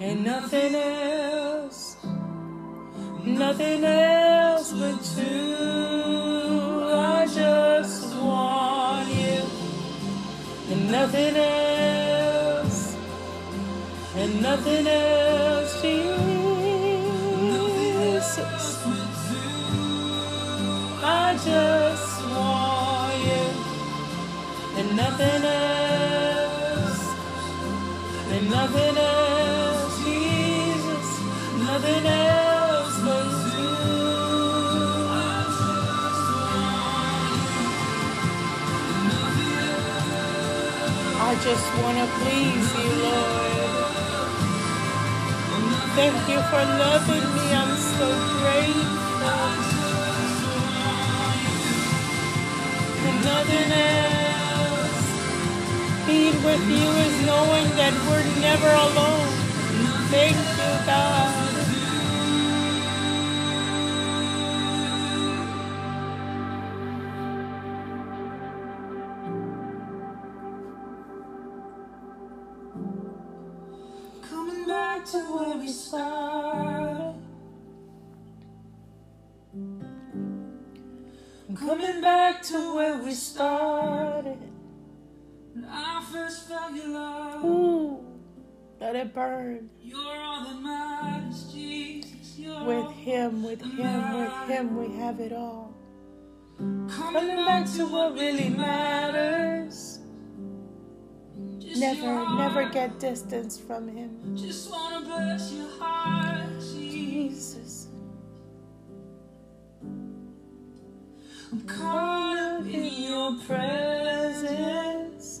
[0.00, 1.96] And nothing else.
[3.24, 6.84] Nothing else but you.
[6.94, 9.42] I just want you.
[10.70, 12.96] And nothing else.
[14.14, 16.38] And nothing else, Jesus.
[21.02, 23.68] I just want you
[24.78, 25.57] and nothing else,
[41.48, 43.88] just want to please you, Lord.
[45.96, 47.46] Thank you for loving me.
[47.60, 48.08] I'm so
[48.40, 49.64] grateful.
[53.08, 55.06] and nothing else.
[56.06, 59.32] Being with you is knowing that we're never alone.
[60.10, 60.57] Thank
[81.48, 84.36] I'm coming back to where we started.
[85.54, 87.42] When I first felt your love.
[87.42, 88.04] Ooh,
[88.78, 89.70] let it burn.
[89.80, 92.38] You're all that matters, Jesus.
[92.38, 95.74] You're With Him, with Him, with Him, we have it all.
[96.58, 100.00] coming Coming back to what really matters.
[101.58, 104.36] Just Never, never get distance from Him.
[104.36, 107.64] Just wanna bless your heart, Jesus.
[107.64, 107.77] Jesus.
[111.50, 115.40] I'm caught up in your presence.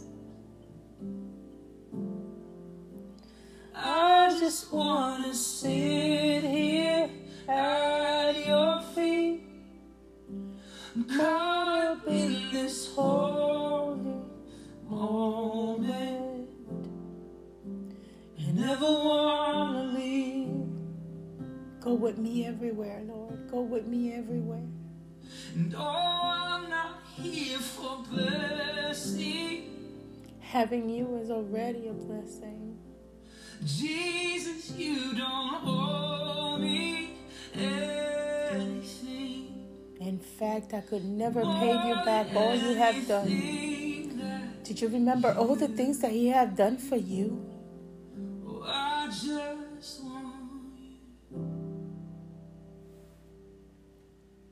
[3.74, 7.10] I just want to sit here
[7.46, 9.42] at your feet.
[10.96, 14.22] I'm caught up in this holy
[14.88, 16.48] moment.
[18.38, 20.68] I never want to leave.
[21.80, 23.50] Go with me everywhere, Lord.
[23.50, 24.77] Go with me everywhere.
[25.54, 29.64] And oh, I'm not here for blessing.
[30.40, 32.78] Having you is already a blessing.
[33.64, 37.18] Jesus, you don't owe me
[37.54, 38.78] anything.
[40.00, 43.28] In fact, I could never pay you back all you have done.
[44.62, 47.47] Did you remember all the things that He have done for you?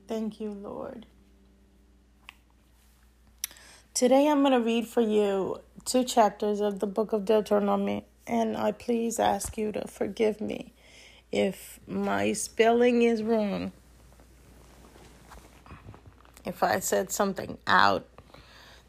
[0.07, 1.05] Thank you, Lord.
[3.93, 8.55] Today I'm going to read for you two chapters of the book of Deuteronomy, and
[8.55, 10.71] I please ask you to forgive me
[11.29, 13.73] if my spelling is wrong.
[16.45, 18.07] If I said something out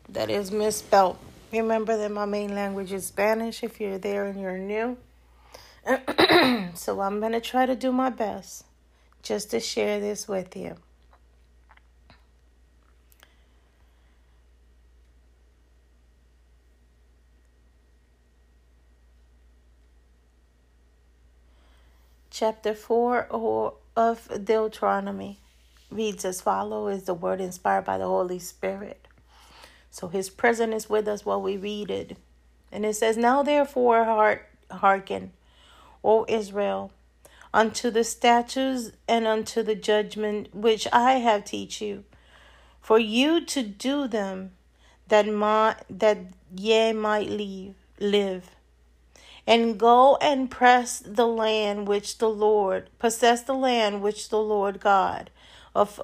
[0.08, 1.18] that is misspelled.
[1.52, 4.96] Remember that my main language is Spanish if you're there and you're new.
[6.74, 8.66] so I'm going to try to do my best
[9.22, 10.76] just to share this with you.
[22.38, 25.40] Chapter 4 or- of Deuteronomy
[25.90, 29.08] reads as follows is the word inspired by the Holy Spirit.
[29.90, 32.16] So his presence is with us while we read it.
[32.70, 35.32] And it says, Now therefore heart hearken,
[36.04, 36.92] O Israel,
[37.52, 42.04] unto the statutes and unto the judgment which I have teach you,
[42.80, 44.52] for you to do them,
[45.08, 46.18] that my that
[46.54, 48.54] ye might live live.
[49.48, 54.78] And go and press the land which the Lord possess the land which the Lord
[54.78, 55.30] God
[55.74, 56.02] of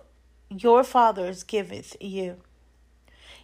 [0.48, 2.36] your fathers giveth you.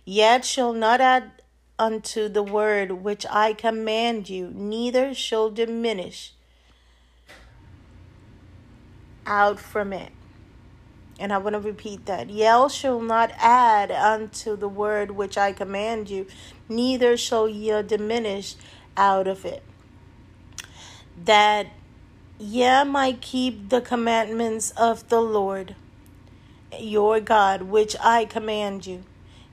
[0.06, 1.42] Yet shall not add
[1.78, 6.32] unto the word which I command you, neither shall diminish
[9.26, 10.12] out from it.
[11.18, 12.30] And I want to repeat that.
[12.30, 16.26] Yell shall not add unto the word which I command you,
[16.70, 18.56] neither shall ye diminish
[18.96, 19.62] out of it.
[21.24, 21.66] That
[22.38, 25.74] ye might keep the commandments of the Lord
[26.78, 29.04] your God, which I command you.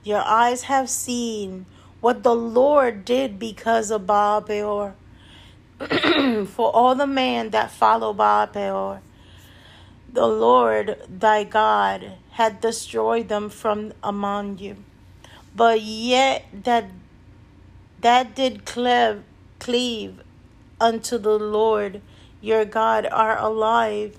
[0.04, 1.66] Your eyes have seen
[2.00, 4.94] what the Lord did because of Baal Peor.
[6.46, 9.00] For all the man that follow Baal Peor,
[10.12, 14.76] the Lord thy God had destroyed them from among you.
[15.54, 16.90] But yet that
[18.00, 19.24] that did cleave,
[19.58, 20.22] cleave
[20.80, 22.00] unto the Lord
[22.40, 24.16] your God are alive,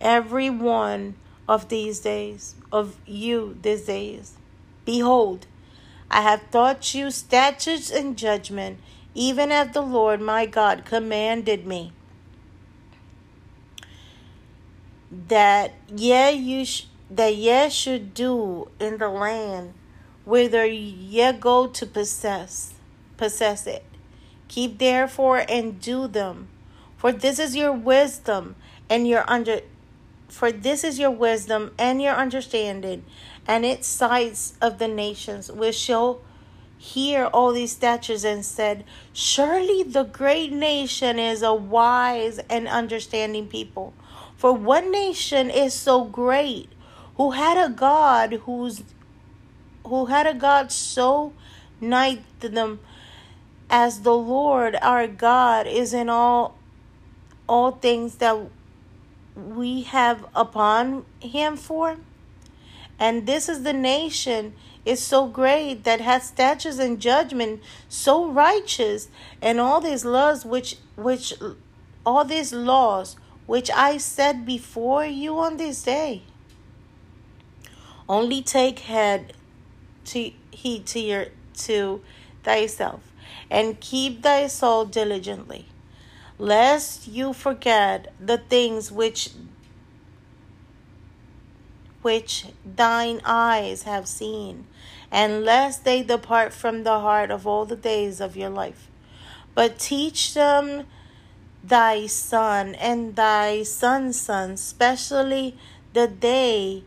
[0.00, 1.14] every one
[1.48, 4.34] of these days, of you these days.
[4.84, 5.46] Behold,
[6.10, 8.78] I have taught you statutes and judgment,
[9.14, 11.92] even as the Lord my God commanded me.
[15.10, 19.74] That ye you sh- that ye should do in the land
[20.24, 22.74] whither ye go to possess
[23.16, 23.84] possess it.
[24.50, 26.48] Keep therefore and do them,
[26.96, 28.56] for this is your wisdom
[28.90, 29.60] and your under
[30.26, 33.04] for this is your wisdom and your understanding,
[33.46, 36.20] and its sights of the nations, which shall
[36.78, 43.46] hear all these statutes and said, Surely the great nation is a wise and understanding
[43.46, 43.94] people.
[44.36, 46.70] For what nation is so great,
[47.14, 48.82] who had a God who's
[49.86, 51.34] who had a God so
[51.80, 52.80] nigh to them
[53.70, 56.58] as the Lord our God is in all
[57.48, 58.36] all things that
[59.34, 61.96] we have upon him for?
[62.98, 69.08] And this is the nation is so great that hath statutes and judgment so righteous,
[69.40, 71.32] and all these laws which which
[72.04, 73.16] all these laws
[73.46, 76.22] which I said before you on this day.
[78.08, 79.32] Only take heed
[80.06, 81.26] to heed to your
[81.58, 82.00] to
[82.42, 83.00] thyself,
[83.50, 85.66] and keep thy soul diligently
[86.40, 89.30] lest you forget the things which
[92.00, 94.66] which thine eyes have seen,
[95.12, 98.88] and lest they depart from the heart of all the days of your life.
[99.54, 100.86] But teach them
[101.62, 105.58] thy son and thy son's son, especially
[105.92, 106.84] the day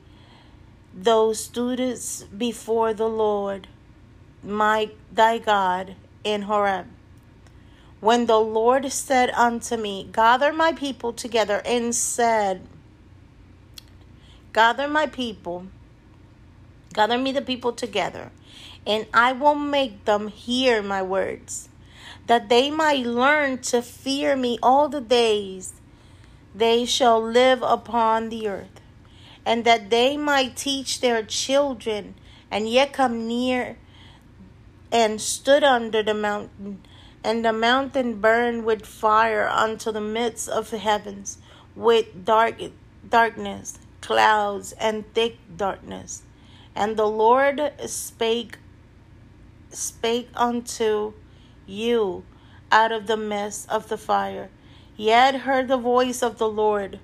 [0.95, 3.68] those students before the Lord,
[4.41, 6.88] my thy God, in Horeb.
[7.99, 12.67] When the Lord said unto me, Gather my people together, and said,
[14.51, 15.67] Gather my people,
[16.93, 18.32] gather me the people together,
[18.86, 21.69] and I will make them hear my words,
[22.28, 25.74] that they might learn to fear me all the days
[26.53, 28.82] they shall live upon the earth,
[29.45, 32.15] and that they might teach their children,
[32.51, 33.78] and yet come near
[34.94, 36.80] and stood under the mountain,
[37.24, 41.39] and the mountain burned with fire unto the midst of the heavens,
[41.76, 42.62] with dark
[43.10, 46.22] darkness, clouds, and thick darkness.
[46.76, 48.60] And the Lord spake
[49.72, 51.14] spake unto
[51.66, 52.24] you
[52.72, 54.50] out of the midst of the fire.
[54.96, 57.00] Ye had heard the voice of the Lord,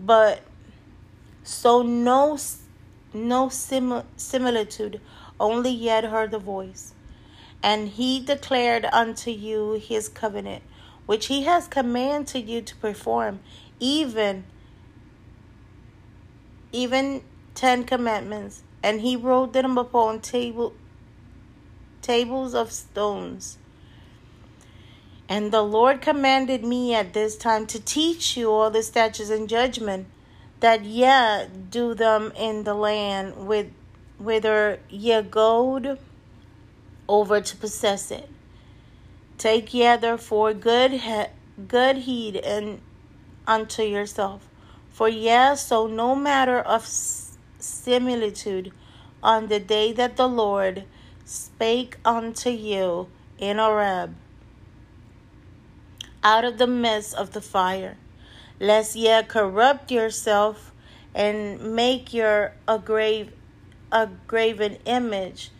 [0.00, 0.40] but
[1.44, 2.38] so no
[3.12, 5.02] no sim- similitude,
[5.38, 6.94] only yet heard the voice.
[7.66, 10.62] And he declared unto you his covenant,
[11.04, 13.40] which he has commanded you to perform,
[13.80, 14.44] even
[16.70, 17.24] even
[17.56, 20.74] ten commandments, and he wrote them upon table
[22.02, 23.58] tables of stones.
[25.28, 29.48] And the Lord commanded me at this time to teach you all the statutes and
[29.48, 30.06] judgment,
[30.60, 33.72] that ye do them in the land with
[34.18, 35.80] whither ye go
[37.08, 38.28] over to possess it.
[39.38, 41.32] Take ye therefore good he-
[41.68, 42.80] good heed and
[43.46, 44.48] unto yourself,
[44.90, 46.86] for ye so no matter of
[47.58, 48.72] similitude
[49.22, 50.84] on the day that the Lord
[51.24, 54.14] spake unto you in Horeb
[56.22, 57.96] out of the midst of the fire,
[58.58, 60.72] lest ye corrupt yourself
[61.14, 63.32] and make your a grave
[63.92, 65.50] a graven image,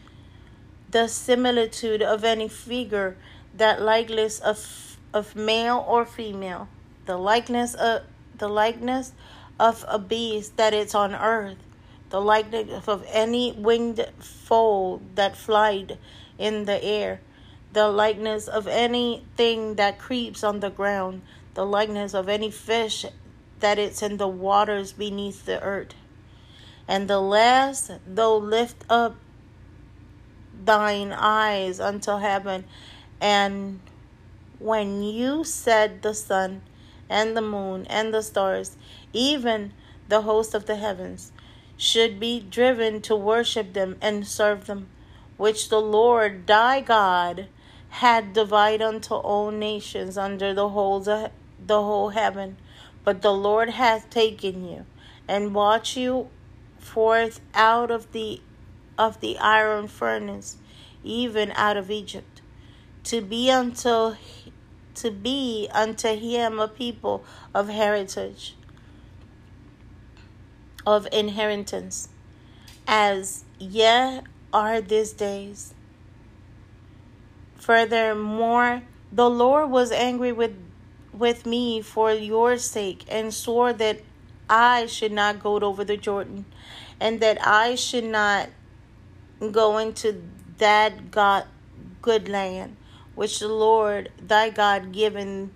[0.91, 3.17] the similitude of any figure,
[3.55, 6.69] that likeness of of male or female,
[7.07, 8.03] the likeness of
[8.37, 9.13] the likeness
[9.59, 11.57] of a beast that is on earth,
[12.11, 15.99] the likeness of any winged fowl that flied
[16.39, 17.21] in the air,
[17.73, 21.23] the likeness of anything that creeps on the ground,
[21.55, 23.07] the likeness of any fish
[23.61, 25.95] that is in the waters beneath the earth.
[26.87, 29.17] And the last, though lift up
[30.67, 32.65] thine eyes unto heaven,
[33.21, 33.81] and
[34.59, 36.63] when you said the sun
[37.09, 38.77] and the moon and the stars,
[39.13, 39.73] even
[40.09, 41.33] the host of the heavens,
[41.77, 44.89] should be driven to worship them and serve them,
[45.37, 47.49] which the Lord thy God
[47.89, 51.31] had divided unto all nations under the whole the
[51.69, 52.57] whole heaven.
[53.05, 54.85] But the Lord hath taken you
[55.29, 56.29] and brought you
[56.79, 58.41] forth out of the
[58.99, 60.57] of the iron furnace,
[61.05, 62.41] even out of Egypt,
[63.05, 64.17] to be unto
[64.95, 67.23] to be unto him a people
[67.55, 68.57] of heritage,
[70.87, 72.09] of inheritance,
[72.87, 74.21] as ye
[74.53, 75.75] are these days.
[77.57, 78.83] Furthermore,
[79.13, 80.57] the Lord was angry with
[81.13, 84.01] with me for your sake and swore that
[84.49, 86.45] I should not go over the Jordan
[87.01, 88.49] and that I should not
[89.53, 90.23] go into
[90.59, 91.45] that God
[92.03, 92.77] good land
[93.15, 95.51] which the Lord thy God given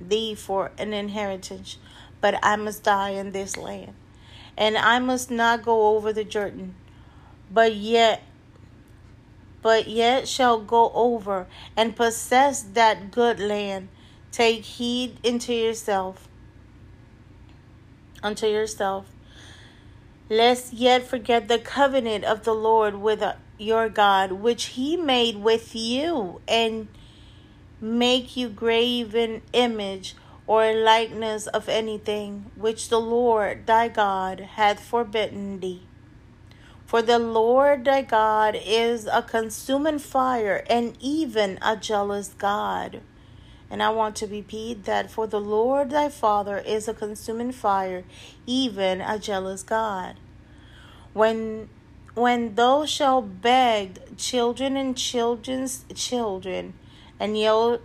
[0.00, 1.78] thee for an inheritance
[2.20, 3.94] but I must die in this land
[4.56, 6.74] and I must not go over the Jordan
[7.50, 8.22] but yet
[9.66, 13.88] but yet shall go over and possess that good land.
[14.30, 16.28] Take heed unto yourself,
[18.22, 19.06] unto yourself,
[20.28, 23.22] lest yet forget the covenant of the Lord with
[23.58, 26.88] your God, which he made with you, and
[27.80, 30.14] make you graven image
[30.46, 35.82] or likeness of anything which the Lord thy God hath forbidden thee.
[36.86, 43.00] For the Lord thy God is a consuming fire and even a jealous God.
[43.70, 48.04] And I want to repeat that for the Lord thy Father is a consuming fire,
[48.46, 50.16] even a jealous God.
[51.12, 51.68] When
[52.14, 56.72] when thou shalt beg children and children's children,
[57.20, 57.80] and yet,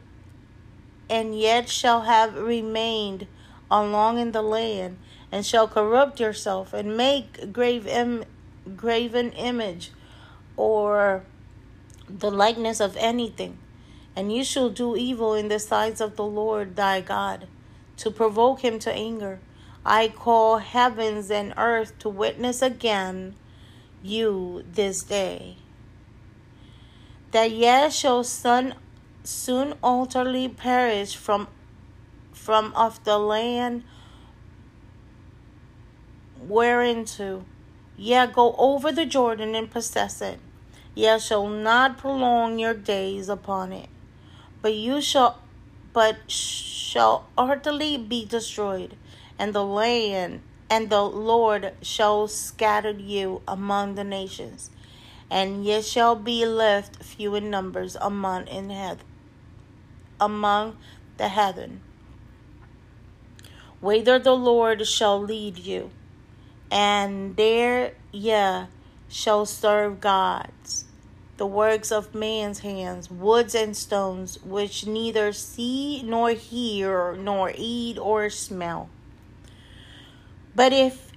[1.10, 3.28] and yet shall have remained
[3.70, 4.98] along in the land,
[5.34, 8.24] and shall corrupt yourself, and make grave Im-
[8.78, 9.92] graven image
[10.56, 11.24] or
[12.08, 13.58] the likeness of anything,
[14.16, 17.48] and you shall do evil in the sight of the Lord thy God,
[17.98, 19.40] to provoke him to anger.
[19.86, 23.36] I call heavens and earth to witness again
[24.04, 25.58] you this day.
[27.32, 28.74] That ye shall soon
[29.84, 31.48] utterly perish from
[32.34, 33.84] from off the land
[36.48, 37.46] whereinto
[38.02, 40.40] Ye go over the Jordan and possess it.
[40.96, 43.90] Ye shall not prolong your days upon it,
[44.62, 45.40] but you shall
[45.94, 48.96] but shall utterly be destroyed,
[49.38, 54.70] and the land, and the Lord shall scatter you among the nations,
[55.30, 59.06] and ye shall be left few in numbers among in heaven,
[60.20, 60.78] among
[61.18, 61.82] the heathen.
[63.82, 65.92] Whither the Lord shall lead you,
[66.70, 68.68] and there ye
[69.10, 70.86] shall serve gods
[71.42, 77.98] the works of man's hands, woods and stones, which neither see nor hear nor eat
[77.98, 78.88] or smell.
[80.54, 81.12] But if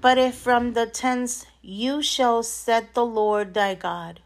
[0.00, 4.18] but if from the tents you shall set the Lord thy God,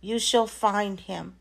[0.00, 1.36] you shall find him.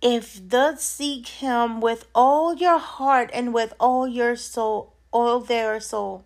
[0.00, 5.80] If thou seek him with all your heart and with all your soul, all their
[5.80, 6.24] soul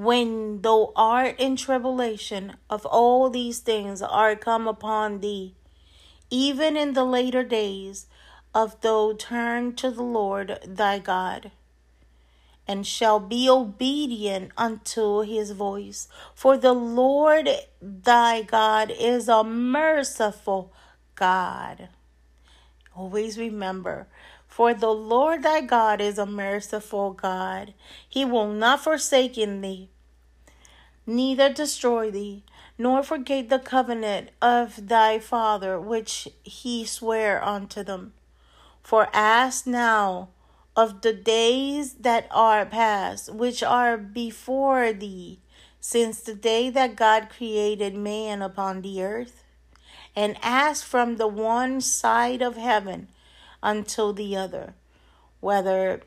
[0.00, 5.54] when thou art in tribulation of all these things are come upon thee,
[6.30, 8.06] even in the later days
[8.54, 11.50] of thou turn to the Lord thy God,
[12.66, 16.08] and shall be obedient unto his voice.
[16.34, 17.50] For the Lord
[17.82, 20.72] thy God is a merciful
[21.14, 21.90] God.
[22.96, 24.08] Always remember,
[24.60, 27.72] for the Lord thy God is a merciful God.
[28.06, 29.88] He will not forsake thee,
[31.06, 32.44] neither destroy thee,
[32.76, 38.12] nor forget the covenant of thy father which he sware unto them.
[38.82, 40.28] For ask now
[40.76, 45.40] of the days that are past, which are before thee,
[45.80, 49.42] since the day that God created man upon the earth,
[50.14, 53.08] and ask from the one side of heaven
[53.62, 54.74] until the other,
[55.40, 56.02] whether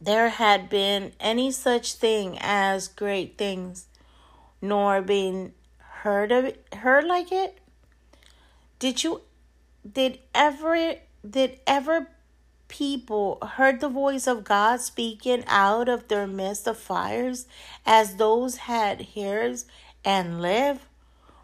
[0.00, 3.86] there had been any such thing as great things,
[4.62, 5.52] nor been
[6.02, 7.58] heard of it, heard like it.
[8.78, 9.22] Did you
[9.90, 10.94] did ever
[11.28, 12.08] did ever
[12.68, 17.46] people heard the voice of God speaking out of their midst of fires
[17.84, 19.66] as those had hairs
[20.04, 20.86] and live?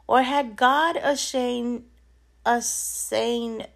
[0.07, 1.85] Or had God ashamed
[2.45, 3.67] assign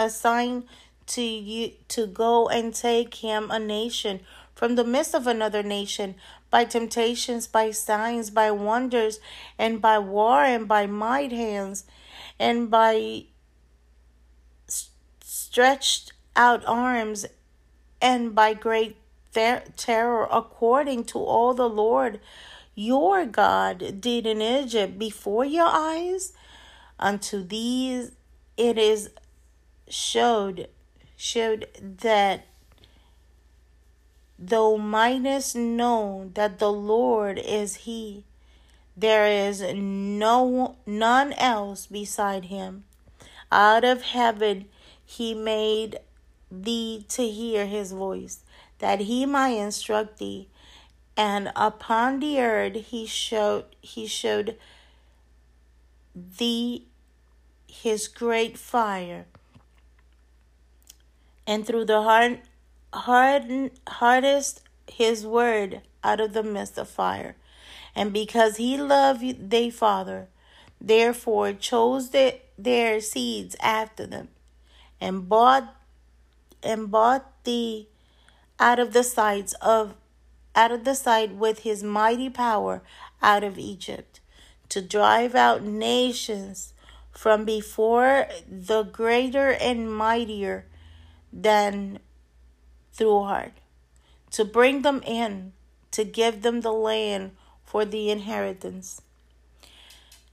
[0.00, 0.64] assigned
[1.06, 4.20] to you to go and take him a nation
[4.54, 6.14] from the midst of another nation
[6.50, 9.20] by temptations, by signs, by wonders,
[9.58, 11.84] and by war, and by might hands,
[12.38, 13.24] and by
[15.20, 17.26] stretched out arms,
[18.02, 18.96] and by great
[19.32, 22.20] terror, according to all the Lord
[22.74, 26.32] your God did in Egypt before your eyes.
[26.98, 28.12] Unto these
[28.56, 29.10] it is
[29.90, 30.68] showed
[31.16, 32.46] showed that
[34.38, 38.24] though minus know that the Lord is He,
[38.96, 42.84] there is no none else beside Him.
[43.52, 44.66] Out of heaven
[45.04, 45.98] He made
[46.50, 48.40] thee to hear His voice,
[48.78, 50.48] that He might instruct thee,
[51.16, 54.56] and upon the earth He showed He showed
[56.14, 56.86] thee
[57.66, 59.26] His great fire
[61.50, 62.38] and through the hard,
[62.94, 67.34] hard, hardest his word out of the midst of fire.
[67.92, 70.28] And because he loved their father,
[70.80, 74.28] therefore chose the, their seeds after them,
[75.00, 75.74] and bought
[76.62, 77.88] and bought thee
[78.60, 79.94] out of the sides of
[80.54, 82.80] out of the sight with his mighty power
[83.22, 84.20] out of Egypt,
[84.68, 86.74] to drive out nations
[87.10, 90.66] from before the greater and mightier
[91.32, 91.98] than
[92.92, 93.52] through heart,
[94.32, 95.52] to bring them in,
[95.90, 97.32] to give them the land
[97.64, 99.02] for the inheritance.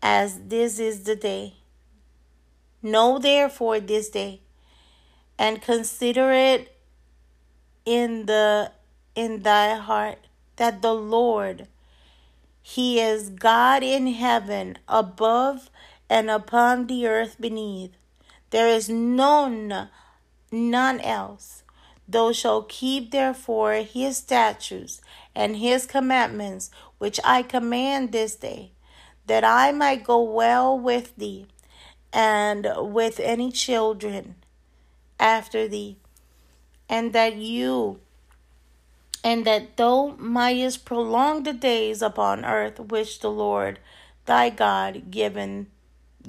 [0.01, 1.55] As this is the day.
[2.81, 4.41] Know therefore this day,
[5.37, 6.75] and consider it
[7.85, 8.71] in the
[9.15, 10.27] in thy heart
[10.57, 11.67] that the Lord
[12.69, 15.69] he is God in heaven above
[16.09, 17.91] and upon the earth beneath.
[18.49, 19.87] There is none
[20.51, 21.63] none else.
[22.07, 25.01] Thou shalt keep therefore his statutes
[25.35, 28.71] and his commandments, which I command this day,
[29.25, 31.47] that I might go well with thee
[32.13, 34.35] and with any children
[35.19, 35.97] after thee,
[36.87, 37.99] and that you
[39.23, 43.79] and that thou mightest prolong the days upon earth which the Lord
[44.25, 45.67] thy God given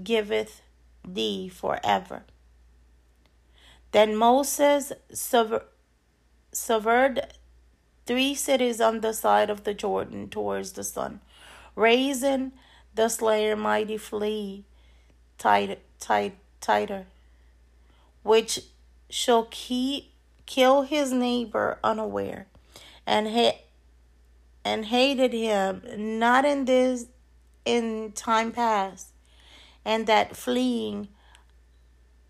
[0.02, 0.62] giveth
[1.06, 2.24] thee forever.
[3.92, 5.62] Then Moses severed
[8.06, 11.20] three cities on the side of the Jordan towards the sun,
[11.74, 12.52] raising
[12.94, 14.64] the slayer mighty flee
[15.38, 17.06] tight, tight, tighter,
[18.22, 18.60] which
[19.08, 20.12] shall keep
[20.46, 22.46] kill his neighbor unaware,
[23.06, 23.60] and ha-
[24.64, 25.82] and hated him
[26.18, 27.06] not in this
[27.64, 29.08] in time past,
[29.84, 31.08] and that fleeing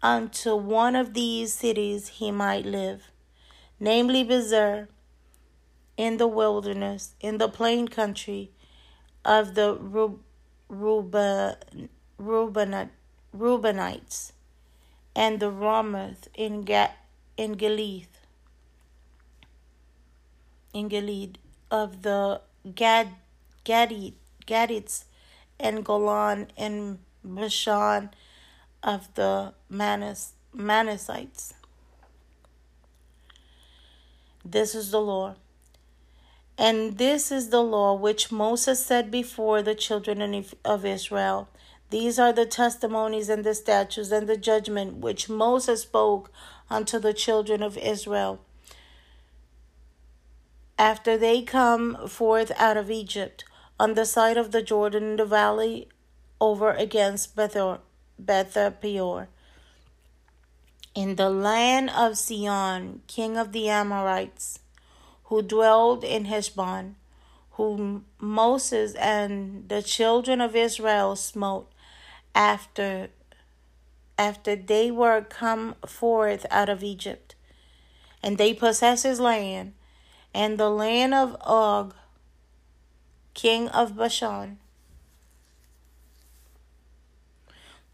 [0.03, 3.11] unto one of these cities he might live,
[3.81, 4.89] namely Bezer,
[5.97, 8.53] in the wilderness, in the plain country
[9.25, 9.75] of the
[10.69, 11.89] Reuben,
[12.21, 14.33] Reubenites,
[15.17, 16.95] and the Ramoth in Ga-
[17.37, 18.09] in Gilead,
[20.73, 21.39] in Gilead
[21.71, 22.43] of the
[22.75, 23.09] Gad
[23.65, 25.05] Gadites
[25.59, 28.11] and Golan and Bashan
[28.83, 31.55] of the Manas, Manassites.
[34.45, 35.37] This is the law.
[36.57, 41.49] And this is the law which Moses set before the children of Israel.
[41.91, 46.31] These are the testimonies and the statutes and the judgment which Moses spoke
[46.69, 48.41] unto the children of Israel
[50.79, 53.45] after they come forth out of Egypt
[53.81, 55.89] on the side of the Jordan in the valley
[56.41, 57.81] over against Bethor,
[58.81, 59.29] Peor.
[60.99, 64.59] In the land of Sihon, king of the Amorites,
[65.27, 66.97] who dwelled in Heshbon,
[67.53, 71.71] whom Moses and the children of Israel smote
[72.35, 73.11] after
[74.19, 77.37] after they were come forth out of Egypt.
[78.21, 79.75] And they possessed his land,
[80.35, 81.95] and the land of Og,
[83.35, 84.59] king of Bashan.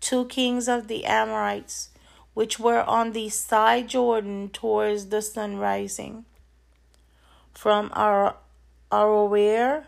[0.01, 1.91] Two kings of the Amorites,
[2.35, 6.25] which were on the side Jordan towards the sun rising.
[7.53, 8.37] From Ar-
[8.91, 9.85] Aroer,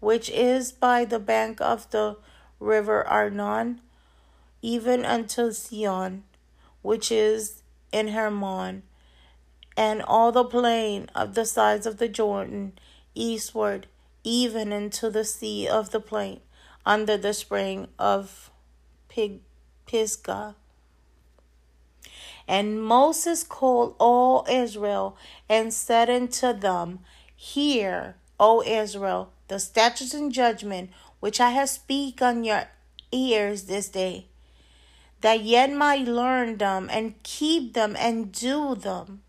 [0.00, 2.16] which is by the bank of the
[2.60, 3.80] river Arnon,
[4.60, 6.24] even unto Sion,
[6.82, 7.62] which is
[7.92, 8.82] in Hermon,
[9.76, 12.78] and all the plain of the sides of the Jordan,
[13.14, 13.86] eastward,
[14.24, 16.40] even into the sea of the plain,
[16.84, 18.50] under the spring of
[19.08, 19.42] Pig-
[19.86, 20.56] Pisgah.
[22.46, 25.16] And Moses called all Israel
[25.48, 27.00] and said unto them,
[27.34, 30.90] Hear, O Israel, the statutes and judgment
[31.20, 32.64] which I have speak on your
[33.10, 34.26] ears this day,
[35.22, 39.22] that ye might learn them and keep them and do them,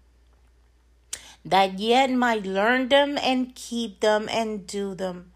[1.46, 5.32] that ye might learn them and keep them and do them.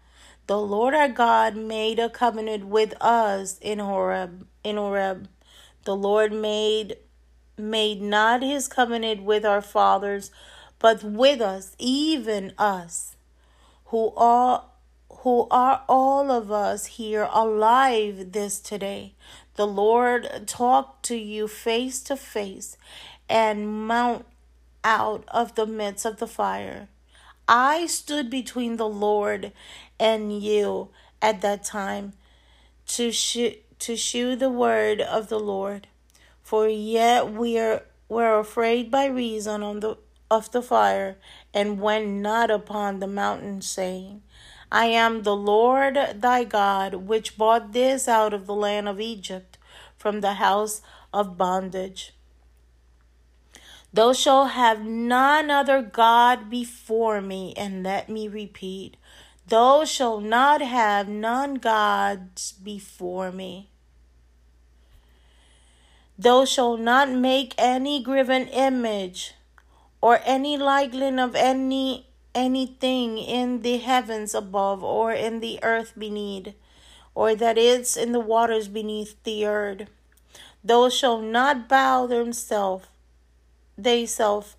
[0.48, 4.46] The Lord our God made a covenant with us in Horeb.
[4.64, 5.28] In Horeb,
[5.84, 6.96] the Lord made
[7.62, 10.30] made not his covenant with our fathers,
[10.78, 13.16] but with us, even us,
[13.86, 14.64] who are
[15.22, 19.12] who are all of us here alive this today.
[19.56, 22.78] The Lord talked to you face to face
[23.28, 24.24] and mount
[24.82, 26.88] out of the midst of the fire.
[27.46, 29.52] I stood between the Lord
[29.98, 30.88] and you
[31.20, 32.14] at that time
[32.86, 35.88] to sh- to shew the word of the Lord.
[36.50, 39.98] For yet we are were afraid by reason on the
[40.28, 41.16] of the fire,
[41.54, 44.22] and went not upon the mountain, saying,
[44.72, 49.58] I am the Lord thy God, which brought this out of the land of Egypt,
[49.96, 50.82] from the house
[51.14, 52.14] of bondage.
[53.92, 58.96] Thou shalt have none other God before me, and let me repeat,
[59.46, 63.69] thou shalt not have none gods before me.
[66.20, 69.32] Thou shalt not make any graven image
[70.02, 76.52] or any likeness of any anything in the heavens above or in the earth beneath
[77.14, 79.88] or that is in the waters beneath the earth.
[80.62, 82.90] Thou shalt not bow thyself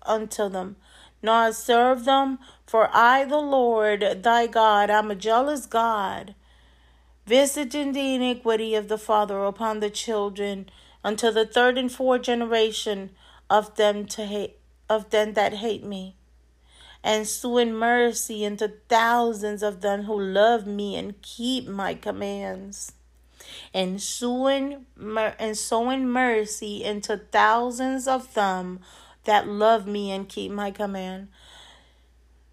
[0.02, 0.74] unto them,
[1.22, 6.34] nor serve them, for I the Lord thy God am a jealous God,
[7.24, 10.68] visiting the iniquity of the father upon the children
[11.04, 13.10] until the third and fourth generation
[13.50, 16.16] of them to hate of them that hate me,
[17.02, 22.92] and sowing mercy into thousands of them who love me and keep my commands,
[23.72, 24.86] and sowing
[25.38, 28.80] and sowing mercy into thousands of them
[29.24, 31.28] that love me and keep my command.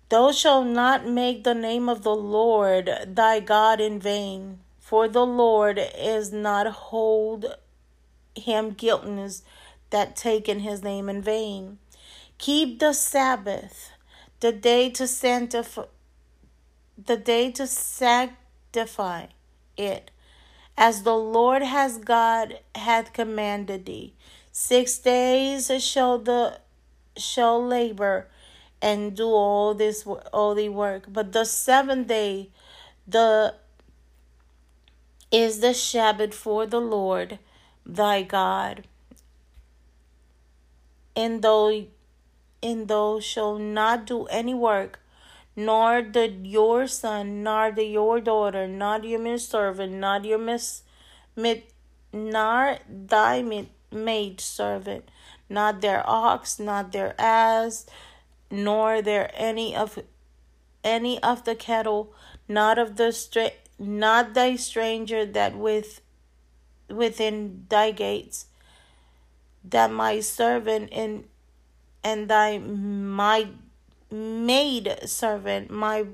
[0.10, 5.26] Thou shalt not make the name of the Lord thy God in vain, for the
[5.26, 7.56] Lord is not hold
[8.36, 9.44] him guiltless
[9.90, 11.80] that taken his name in vain.
[12.38, 13.92] Keep the Sabbath,
[14.40, 15.84] the day to sanctify
[17.06, 19.28] the day to sanctify
[19.78, 20.12] it,
[20.78, 24.14] as the Lord has God hath commanded thee.
[24.52, 26.60] Six days shall the
[27.16, 28.28] shall labor
[28.82, 31.06] and do all this all the work.
[31.08, 32.50] But the seventh day,
[33.08, 33.56] the
[35.32, 37.40] is the Sabbath for the Lord
[37.96, 38.88] thy God.
[41.16, 41.86] And though
[42.62, 45.00] and thou shalt not do any work,
[45.56, 50.84] nor the your son, nor the your daughter, nor your servant, nor your miss,
[51.36, 51.64] mid,
[52.14, 55.10] nor thy maid servant,
[55.50, 57.86] not their ox, not their ass,
[58.52, 60.00] nor their any of
[60.84, 62.14] any of the cattle,
[62.48, 66.02] not of the stra- not thy stranger that with
[66.90, 68.46] within thy gates,
[69.64, 71.26] that my servant and
[72.04, 73.48] and thy my
[74.12, 76.06] maid servant my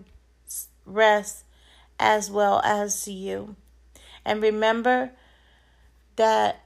[0.85, 1.43] rest
[1.99, 3.55] as well as you.
[4.23, 5.11] And remember
[6.15, 6.65] that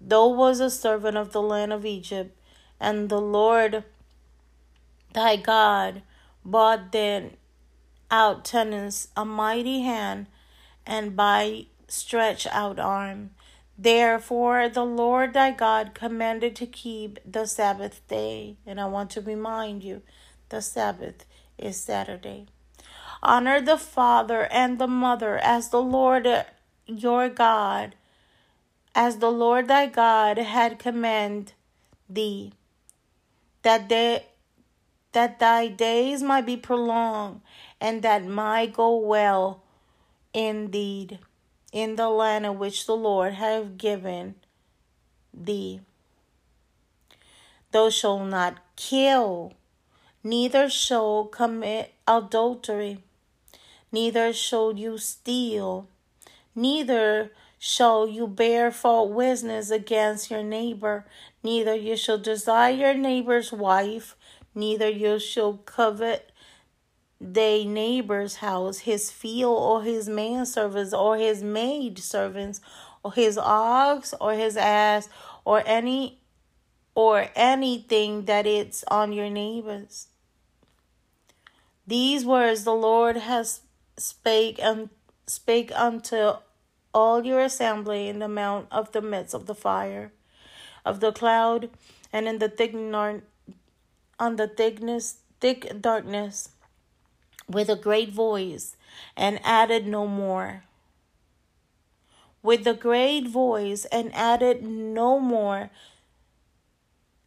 [0.00, 2.36] thou was a servant of the land of Egypt,
[2.78, 3.84] and the Lord
[5.12, 6.02] thy God
[6.44, 7.36] bought then
[8.10, 10.26] out tenants a mighty hand
[10.86, 13.30] and by stretch out arm.
[13.76, 18.56] Therefore, the Lord thy God commanded to keep the Sabbath day.
[18.66, 20.02] And I want to remind you
[20.50, 21.24] the Sabbath
[21.56, 22.46] is Saturday.
[23.22, 26.26] Honor the father and the mother as the Lord
[26.86, 27.94] your God,
[28.94, 31.52] as the Lord thy God had commanded
[32.08, 32.52] thee,
[33.62, 34.26] that they
[35.12, 37.40] that thy days might be prolonged,
[37.80, 39.62] and that might go well
[40.32, 41.18] indeed
[41.72, 44.34] in the land in which the Lord hath given
[45.32, 45.80] thee.
[47.72, 49.52] Thou shalt not kill,
[50.24, 52.98] neither shall commit adultery,
[53.92, 55.86] neither shall you steal,
[56.54, 61.04] neither shall you bear false witness against your neighbor,
[61.44, 64.16] neither you shall desire your neighbor's wife,
[64.54, 66.29] neither you shall covet
[67.20, 72.60] they neighbor's house, his field, or his manservants, or his maid servants,
[73.04, 75.08] or his ox, or his ass,
[75.44, 76.18] or any
[76.94, 80.08] or anything that it's on your neighbors.
[81.86, 83.60] These words the Lord has
[83.96, 84.90] spake and
[85.26, 86.32] spake unto
[86.92, 90.12] all your assembly in the mount of the midst of the fire,
[90.84, 91.70] of the cloud,
[92.12, 96.50] and in the thick on the thickness thick darkness
[97.50, 98.76] with a great voice
[99.16, 100.64] and added no more.
[102.42, 105.70] With a great voice and added no more.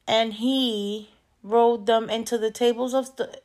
[0.08, 1.10] And he
[1.44, 3.38] rolled them into the tables of st-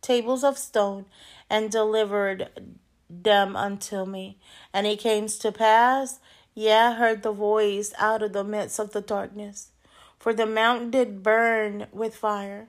[0.00, 1.06] tables of stone
[1.50, 2.70] and delivered
[3.10, 4.38] them unto me.
[4.72, 6.20] And it came to pass,
[6.54, 9.70] yea, heard the voice out of the midst of the darkness.
[10.18, 12.68] For the mountain did burn with fire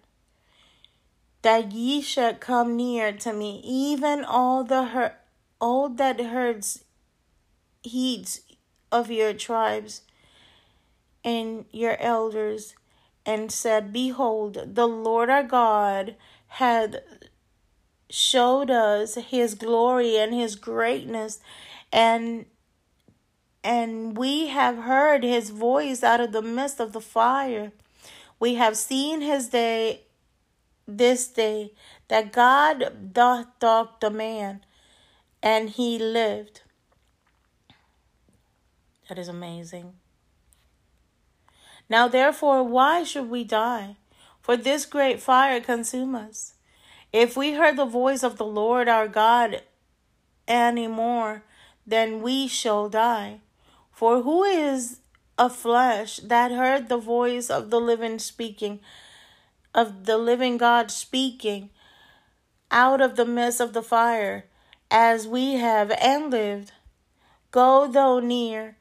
[1.47, 5.15] that ye should come near to me, even all the her-
[5.61, 6.83] all that herds
[7.83, 8.41] heeds
[8.91, 10.01] of your tribes
[11.23, 12.75] and your elders,
[13.25, 16.17] and said, Behold, the Lord our God
[16.47, 17.01] had
[18.09, 21.39] showed us his glory and his greatness,
[21.93, 22.45] and
[23.63, 27.71] and we have heard his voice out of the midst of the fire.
[28.37, 30.06] We have seen his day
[30.87, 31.73] this day
[32.07, 34.63] that God doth talk the man,
[35.43, 36.61] and he lived.
[39.09, 39.93] That is amazing.
[41.89, 43.97] Now, therefore, why should we die?
[44.41, 46.53] For this great fire consume us.
[47.13, 49.61] If we heard the voice of the Lord our God
[50.47, 51.43] any more,
[51.85, 53.39] then we shall die.
[53.91, 54.99] For who is
[55.37, 58.79] a flesh that heard the voice of the living speaking?
[59.77, 61.69] Of the living God speaking
[62.71, 64.45] out of the midst of the fire,
[64.89, 66.71] as we have and lived.
[67.51, 68.77] Go thou near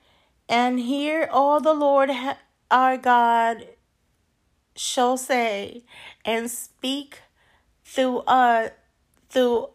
[0.49, 2.11] and hear all the Lord
[2.71, 3.69] our God
[4.75, 5.85] shall say,
[6.25, 7.21] and speak
[7.85, 8.75] through us, uh,
[9.29, 9.69] through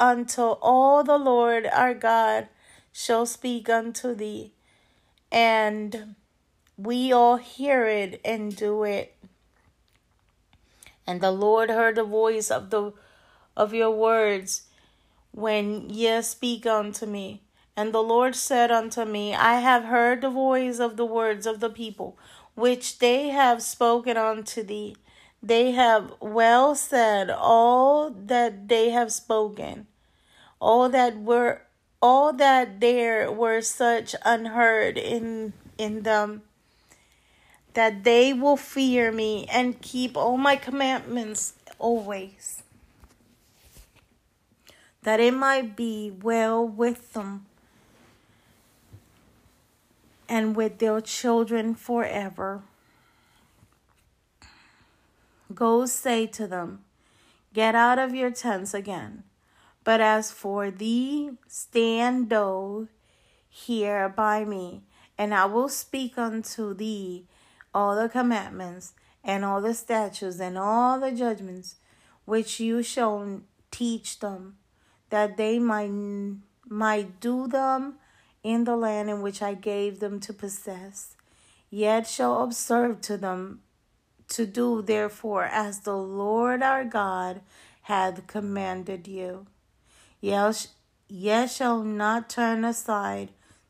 [0.00, 2.48] until all the Lord our God
[2.92, 4.52] shall speak unto thee,
[5.30, 6.14] and
[6.76, 9.17] we all hear it and do it.
[11.08, 12.92] And the Lord heard the voice of the
[13.56, 14.64] of your words
[15.32, 17.40] when ye speak unto me.
[17.74, 21.60] And the Lord said unto me, I have heard the voice of the words of
[21.60, 22.18] the people,
[22.54, 24.96] which they have spoken unto thee.
[25.42, 29.86] They have well said all that they have spoken,
[30.60, 31.62] all that were
[32.02, 36.42] all that there were such unheard in in them
[37.74, 42.62] that they will fear me and keep all my commandments always,
[45.02, 47.46] that it might be well with them
[50.28, 52.62] and with their children forever.
[55.54, 56.84] Go say to them,
[57.54, 59.24] Get out of your tents again.
[59.84, 62.88] But as for thee, stand thou
[63.48, 64.82] here by me,
[65.16, 67.24] and I will speak unto thee
[67.78, 71.76] all the commandments and all the statutes and all the judgments
[72.24, 74.56] which you shall teach them,
[75.10, 75.92] that they might
[76.66, 77.94] might do them
[78.42, 81.14] in the land in which I gave them to possess.
[81.70, 83.60] Yet shall observe to them
[84.30, 87.42] to do therefore as the Lord our God
[87.82, 89.46] hath commanded you.
[90.20, 93.28] Yet shall not turn aside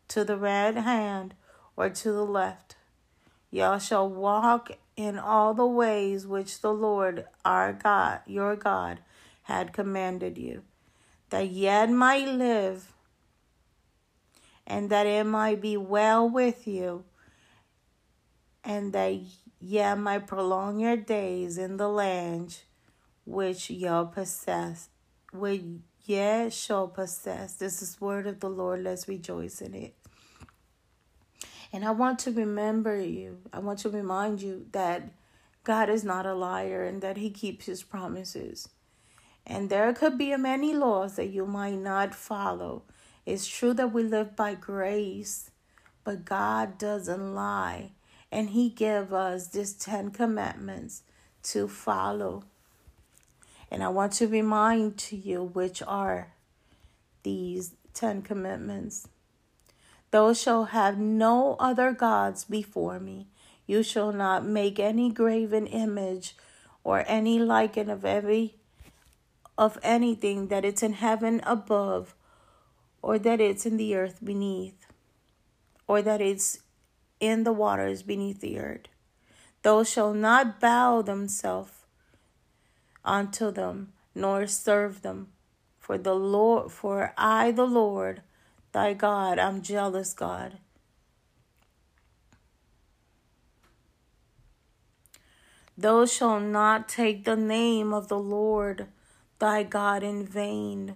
[0.09, 1.35] to the right hand
[1.77, 2.78] or to the left.
[3.51, 9.01] Ye shall walk in all the ways which the Lord our God, your God,
[9.45, 10.63] had commanded you,
[11.31, 12.93] that yet might live,
[14.67, 17.05] and that it might be well with you,
[18.63, 19.19] and that
[19.61, 22.61] ye might prolong your days in the land
[23.25, 24.91] which ye possess,
[25.33, 25.63] which
[26.05, 27.55] ye shall possess.
[27.55, 28.83] This is word of the Lord.
[28.83, 29.98] Let's rejoice in it.
[31.73, 35.11] And I want to remember you, I want to remind you that
[35.65, 38.69] God is not a liar and that He keeps His promises.
[39.47, 42.85] And there could be many laws that you might not follow.
[43.27, 45.51] It's true that we live by grace,
[46.05, 47.93] but God doesn't lie.
[48.33, 51.03] And He gave us these Ten Commandments
[51.45, 52.45] to follow.
[53.71, 56.33] And I want to remind to you which are
[57.23, 59.09] these Ten Commandments.
[60.11, 63.29] Thou shalt have no other gods before me.
[63.67, 66.35] You shall not make any graven image
[66.83, 68.55] or any liken of every
[69.59, 72.15] of anything that it's in heaven above,
[73.03, 74.87] or that it's in the earth beneath,
[75.89, 76.61] or that it's
[77.19, 78.87] in the waters beneath the earth.
[79.63, 81.73] Those shall not bow themselves
[83.05, 85.33] unto them, nor serve them.
[85.81, 88.23] For the Lord for I the Lord
[88.79, 90.59] thy God, I'm jealous, God.
[95.77, 98.87] Thou shalt not take the name of the Lord
[99.41, 100.95] thy God in vain.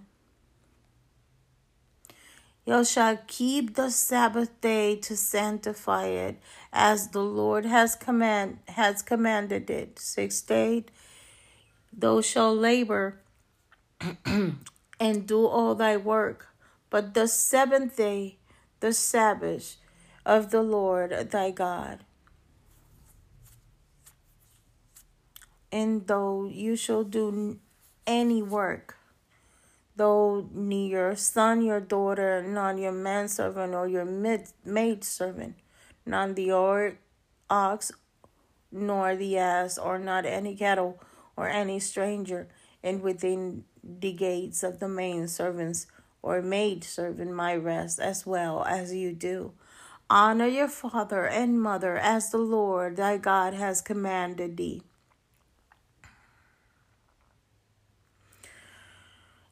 [2.65, 6.39] You shall keep the Sabbath day to sanctify it,
[6.71, 9.99] as the Lord has command has commanded it.
[9.99, 10.85] Six day,
[11.91, 13.19] thou shalt labor
[14.25, 16.52] and do all thy work.
[16.93, 18.37] But the seventh day,
[18.79, 19.77] the Sabbath
[20.27, 22.05] of the Lord thy God.
[25.71, 27.57] And though you shall do
[28.05, 28.95] any work,
[29.95, 35.55] though your son, your daughter, nor your manservant or your maid servant,
[36.05, 36.95] nor the
[37.49, 37.91] ox,
[38.71, 41.01] nor the ass, or not any cattle,
[41.35, 42.47] or any stranger,
[42.83, 45.87] and within the gates of the main servants
[46.23, 49.51] or maid servant my rest as well as you do.
[50.09, 54.81] Honor your father and mother as the Lord thy God has commanded thee.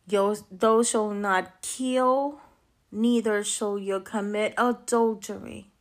[0.07, 2.41] Thou shalt not kill,
[2.91, 5.71] neither shall you commit adultery,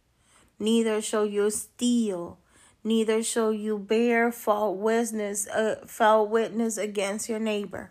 [0.58, 2.38] neither shall you steal,
[2.84, 7.90] neither shall you bear false witness, uh, foul witness against your neighbor,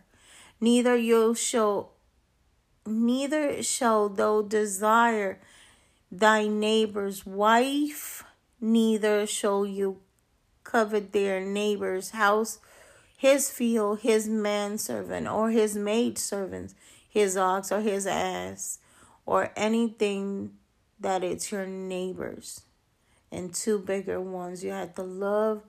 [0.62, 1.91] neither you shall
[2.90, 5.40] neither shall thou desire
[6.12, 8.24] thy neighbor's wife,
[8.60, 10.00] neither shall you
[10.64, 12.60] covet their neighbor's house,
[13.16, 16.74] his field, his manservant, or his maidservant,
[17.08, 18.80] his ox or his ass,
[19.26, 20.52] or anything
[21.00, 22.62] that it's your neighbor's.
[23.32, 25.64] And two bigger ones, you have to love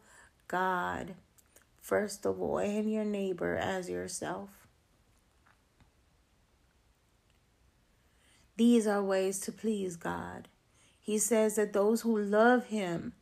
[0.48, 1.14] God
[1.80, 4.59] first of all and your neighbor as yourself.
[8.60, 10.46] These are ways to please God.
[11.00, 13.14] He says that those who love Him,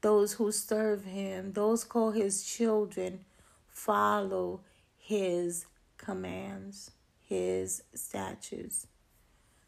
[0.00, 3.20] those who serve Him, those called His children,
[3.68, 4.62] follow
[4.98, 5.66] His
[5.98, 6.90] commands,
[7.20, 8.88] His statutes.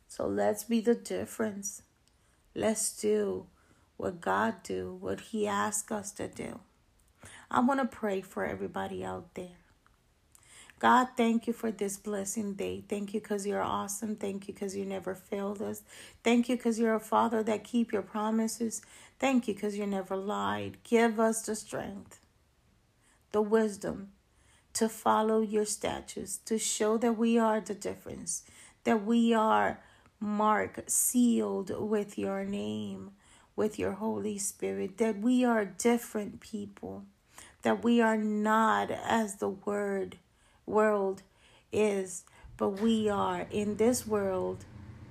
[0.09, 1.83] So let's be the difference.
[2.57, 3.47] Let's do
[3.99, 6.59] what God do, what He asks us to do.
[7.53, 9.68] I want to pray for everybody out there.
[10.79, 12.85] God, thank you for this blessing day.
[12.89, 14.15] Thank you because you're awesome.
[14.15, 15.83] Thank you because you never failed us.
[16.23, 18.81] Thank you because you're a father that keep your promises.
[19.19, 20.79] Thank you because you never lied.
[20.85, 22.21] Give us the strength,
[23.33, 24.13] the wisdom
[24.75, 28.45] to follow your statutes, to show that we are the difference,
[28.85, 29.81] that we are
[30.21, 33.11] marked, sealed with your name,
[33.57, 37.05] with your Holy Spirit, that we are different people,
[37.63, 40.19] that we are not as the word
[40.69, 41.23] world
[41.73, 42.25] is,
[42.57, 44.65] but we are in this world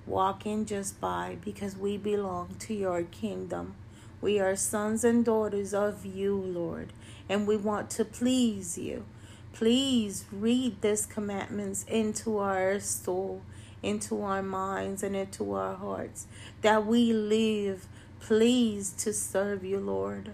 [0.06, 3.74] walking just by because we belong to your kingdom.
[4.20, 6.92] We are sons and daughters of you, Lord,
[7.28, 9.04] and we want to please you.
[9.52, 13.42] Please read these commandments into our soul,
[13.82, 16.26] into our minds, and into our hearts,
[16.62, 17.86] that we live
[18.20, 20.32] pleased to serve you, Lord,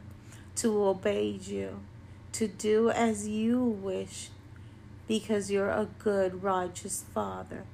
[0.57, 1.81] to obey you,
[2.33, 4.31] to do as you wish,
[5.07, 7.65] because you're a good, righteous Father.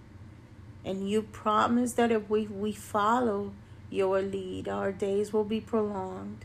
[0.85, 3.53] And you promise that if we, we follow
[3.91, 6.45] your lead, our days will be prolonged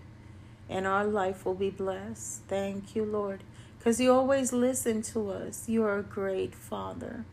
[0.70, 2.42] and our life will be blessed.
[2.48, 3.44] Thank you, Lord,
[3.78, 5.70] because you always listen to us.
[5.70, 7.26] You are a great Father.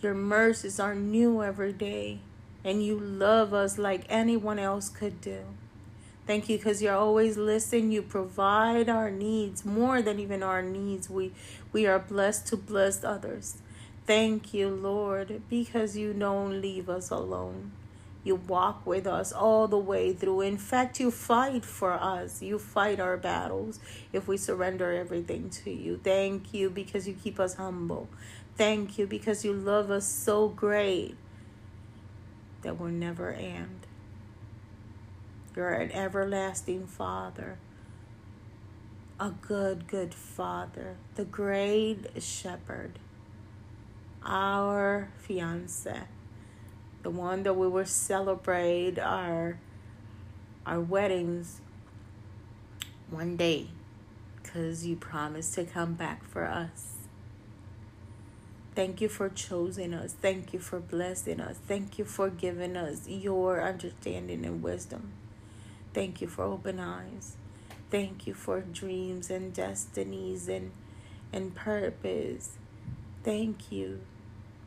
[0.00, 2.20] Your mercies are new every day,
[2.64, 5.40] and you love us like anyone else could do.
[6.26, 7.92] Thank you because you're always listening.
[7.92, 11.08] You provide our needs more than even our needs.
[11.08, 11.32] We
[11.76, 13.58] we are blessed to bless others.
[14.06, 17.72] Thank you, Lord, because you don't leave us alone.
[18.24, 20.40] You walk with us all the way through.
[20.40, 22.40] In fact, you fight for us.
[22.40, 23.78] You fight our battles
[24.10, 26.00] if we surrender everything to you.
[26.02, 28.08] Thank you because you keep us humble.
[28.56, 31.14] Thank you because you love us so great
[32.62, 33.80] that will never end.
[35.54, 37.58] You're an everlasting Father,
[39.18, 42.98] a good, good Father, the great shepherd,
[44.22, 46.02] our fiance,
[47.02, 49.58] the one that we will celebrate our
[50.66, 51.60] our weddings
[53.08, 53.68] one day
[54.42, 56.94] because you promised to come back for us.
[58.74, 60.12] Thank you for choosing us.
[60.12, 61.56] Thank you for blessing us.
[61.66, 65.12] Thank you for giving us your understanding and wisdom.
[65.94, 67.36] Thank you for open eyes.
[67.90, 70.72] Thank you for dreams and destinies and
[71.32, 72.56] and purpose.
[73.22, 74.00] Thank you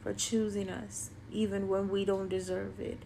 [0.01, 2.99] for choosing us even when we don't deserve it.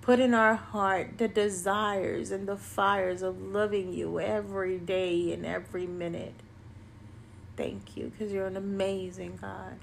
[0.00, 5.46] Put in our heart the desires and the fires of loving you every day and
[5.46, 6.34] every minute.
[7.56, 9.78] Thank you because you're an amazing God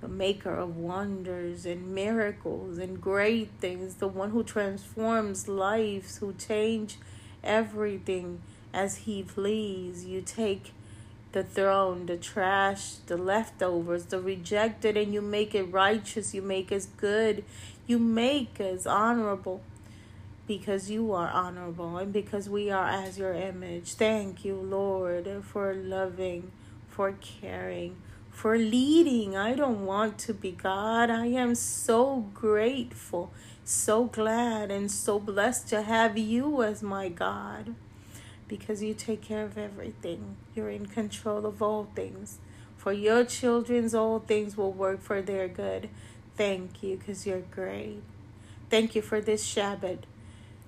[0.00, 6.32] the maker of wonders and miracles and great things, the one who transforms lives, who
[6.34, 6.98] change
[7.46, 8.40] everything
[8.72, 10.04] as he please.
[10.04, 10.72] You take
[11.32, 16.34] the throne, the trash, the leftovers, the rejected, and you make it righteous.
[16.34, 17.44] You make us good.
[17.86, 19.62] You make us honorable
[20.46, 23.94] because you are honorable and because we are as your image.
[23.94, 26.52] Thank you, Lord, for loving,
[26.88, 27.96] for caring,
[28.30, 29.36] for leading.
[29.36, 31.10] I don't want to be God.
[31.10, 33.32] I am so grateful,
[33.68, 37.74] so glad, and so blessed to have you as my God
[38.48, 40.36] because you take care of everything.
[40.54, 42.38] You're in control of all things.
[42.76, 45.88] For your children's all things will work for their good.
[46.36, 48.02] Thank you because you're great.
[48.70, 50.00] Thank you for this Shabbat.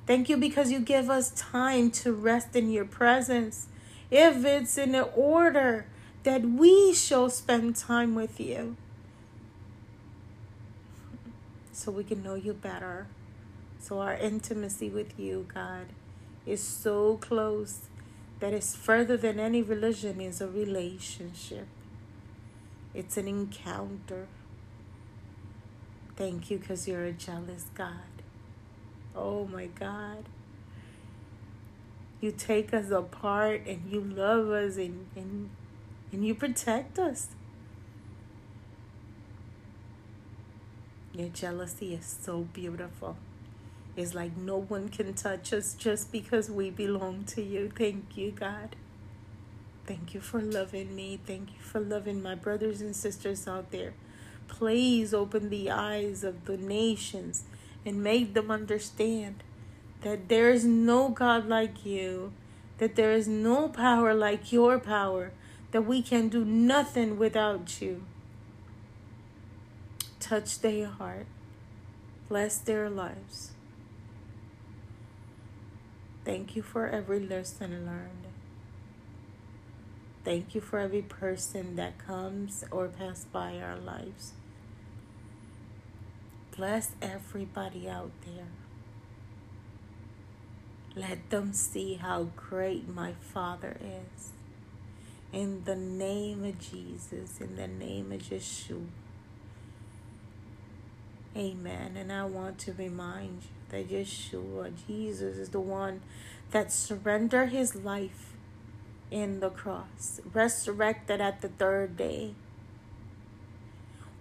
[0.07, 3.69] Thank you because you give us time to rest in your presence.
[4.11, 5.87] If it's in order,
[6.25, 8.77] that we shall spend time with you
[11.79, 13.07] so we can know you better.
[13.79, 15.87] So our intimacy with you, God,
[16.45, 17.89] is so close
[18.41, 21.69] that it's further than any religion is a relationship.
[22.95, 24.27] It's an encounter.
[26.17, 28.23] Thank you because you're a jealous God.
[29.15, 30.25] Oh my God.
[32.21, 35.51] You take us apart and you love us and, and
[36.11, 37.29] and you protect us.
[41.19, 43.17] Your jealousy is so beautiful.
[43.97, 47.73] It's like no one can touch us just because we belong to you.
[47.77, 48.77] Thank you, God.
[49.85, 51.19] Thank you for loving me.
[51.27, 53.95] Thank you for loving my brothers and sisters out there.
[54.47, 57.43] Please open the eyes of the nations
[57.85, 59.43] and make them understand
[60.03, 62.33] that there is no God like you,
[62.79, 65.33] that there is no power like your power,
[65.73, 68.05] that we can do nothing without you.
[70.29, 71.27] Touch their heart,
[72.29, 73.53] bless their lives.
[76.23, 78.27] Thank you for every lesson learned.
[80.27, 84.35] Thank you for every person that comes or passes by our lives.
[86.55, 88.49] Bless everybody out there.
[90.95, 94.33] Let them see how great my Father is.
[95.33, 99.08] In the name of Jesus, in the name of Yeshua.
[101.39, 101.97] Amen.
[101.97, 106.01] And I want to remind you that Yeshua, Jesus, is the one
[106.51, 108.35] that surrendered his life
[109.11, 112.35] in the cross, resurrected at the third day,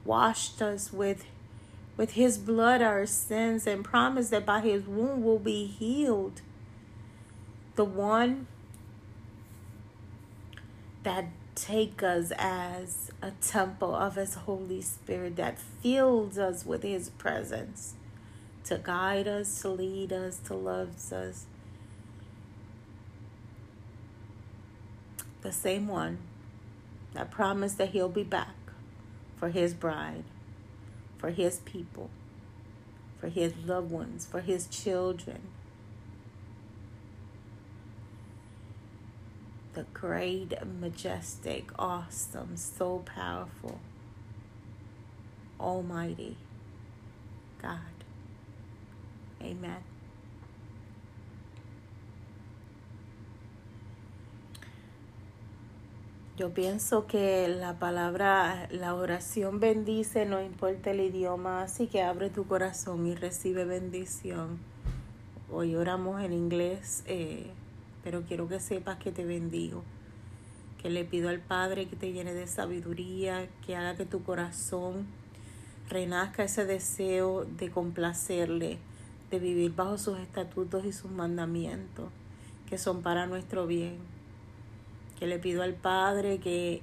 [0.05, 1.25] washed us with
[1.97, 6.41] with his blood our sins and promised that by his wound we'll be healed.
[7.75, 8.45] The one
[11.01, 11.25] that
[11.57, 17.95] take us as a temple of his Holy Spirit that fills us with his presence
[18.65, 21.45] to guide us, to lead us, to love us.
[25.41, 26.19] The same one
[27.13, 28.55] that promised that he'll be back
[29.37, 30.25] for his bride,
[31.17, 32.09] for his people,
[33.19, 35.41] for his loved ones, for his children.
[39.93, 43.79] Great, majestic, awesome, so powerful,
[45.59, 46.37] almighty
[47.61, 47.79] God.
[49.41, 49.97] Amen.
[56.37, 62.29] Yo pienso que la palabra, la oración bendice, no importa el idioma, así que abre
[62.29, 64.59] tu corazón y recibe bendición.
[65.51, 67.49] Hoy oramos en inglés, eh,
[68.07, 69.83] pero quiero que sepas que te bendigo.
[70.81, 75.05] Que le pido al Padre que te llene de sabiduría, que haga que tu corazón
[75.89, 78.77] renazca ese deseo de complacerle,
[79.29, 82.09] de vivir bajo sus estatutos y sus mandamientos,
[82.69, 83.97] que son para nuestro bien
[85.19, 86.81] que le pido al Padre que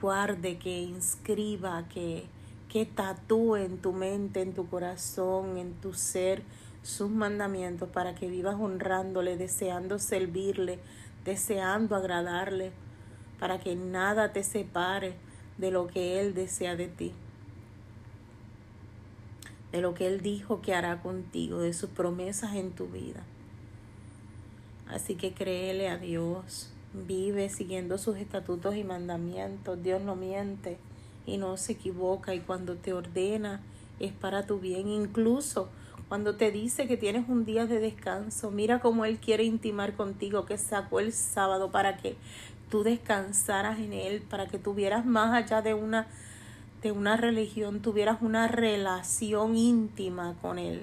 [0.00, 2.24] guarde, que inscriba, que,
[2.68, 6.42] que tatúe en tu mente, en tu corazón, en tu ser
[6.86, 10.78] sus mandamientos para que vivas honrándole, deseando servirle,
[11.24, 12.70] deseando agradarle,
[13.40, 15.14] para que nada te separe
[15.58, 17.12] de lo que Él desea de ti,
[19.72, 23.24] de lo que Él dijo que hará contigo, de sus promesas en tu vida.
[24.88, 29.82] Así que créele a Dios, vive siguiendo sus estatutos y mandamientos.
[29.82, 30.78] Dios no miente
[31.26, 33.60] y no se equivoca y cuando te ordena
[33.98, 34.86] es para tu bien.
[34.86, 35.68] Incluso
[36.08, 40.46] cuando te dice que tienes un día de descanso, mira cómo Él quiere intimar contigo,
[40.46, 42.16] que sacó el sábado para que
[42.70, 46.06] tú descansaras en Él, para que tuvieras más allá de una,
[46.82, 50.82] de una religión, tuvieras una relación íntima con Él,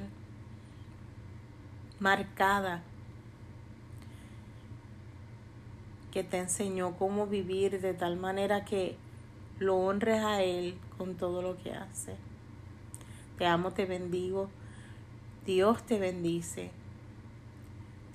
[2.00, 2.84] marcada
[6.12, 8.98] que te enseñó cómo vivir de tal manera que
[9.58, 12.16] lo honres a Él con todo lo que hace.
[13.38, 14.50] Te amo, te bendigo.
[15.46, 16.72] Dios te bendice.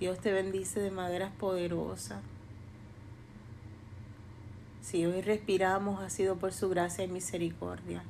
[0.01, 2.21] Dios te bendice de maneras poderosas.
[4.81, 8.03] Si hoy respiramos ha sido por su gracia y misericordia.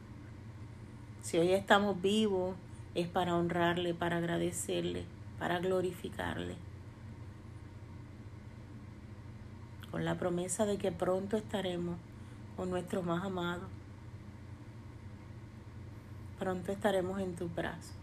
[1.23, 2.55] Si hoy estamos vivos
[2.95, 5.05] es para honrarle, para agradecerle,
[5.39, 6.57] para glorificarle.
[9.91, 11.97] con la promesa de que pronto estaremos
[12.57, 13.63] con nuestro más amado.
[16.39, 17.98] Pronto estaremos en tu brazo.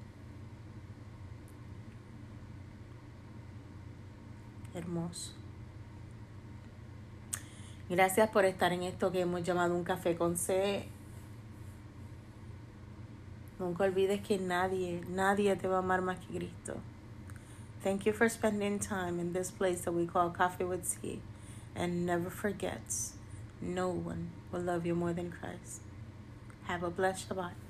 [4.76, 5.32] Hermoso.
[7.90, 10.88] Gracias por estar en esto que hemos llamado un café con C.
[13.58, 16.76] Nunca olvides que nadie, nadie te va a amar más que Cristo.
[17.84, 21.22] Thank you for spending time in this place that we call Coffee with C.
[21.76, 23.14] and never forgets
[23.62, 25.82] no one will love you more than Christ.
[26.64, 27.65] Have a blessed Shabbat.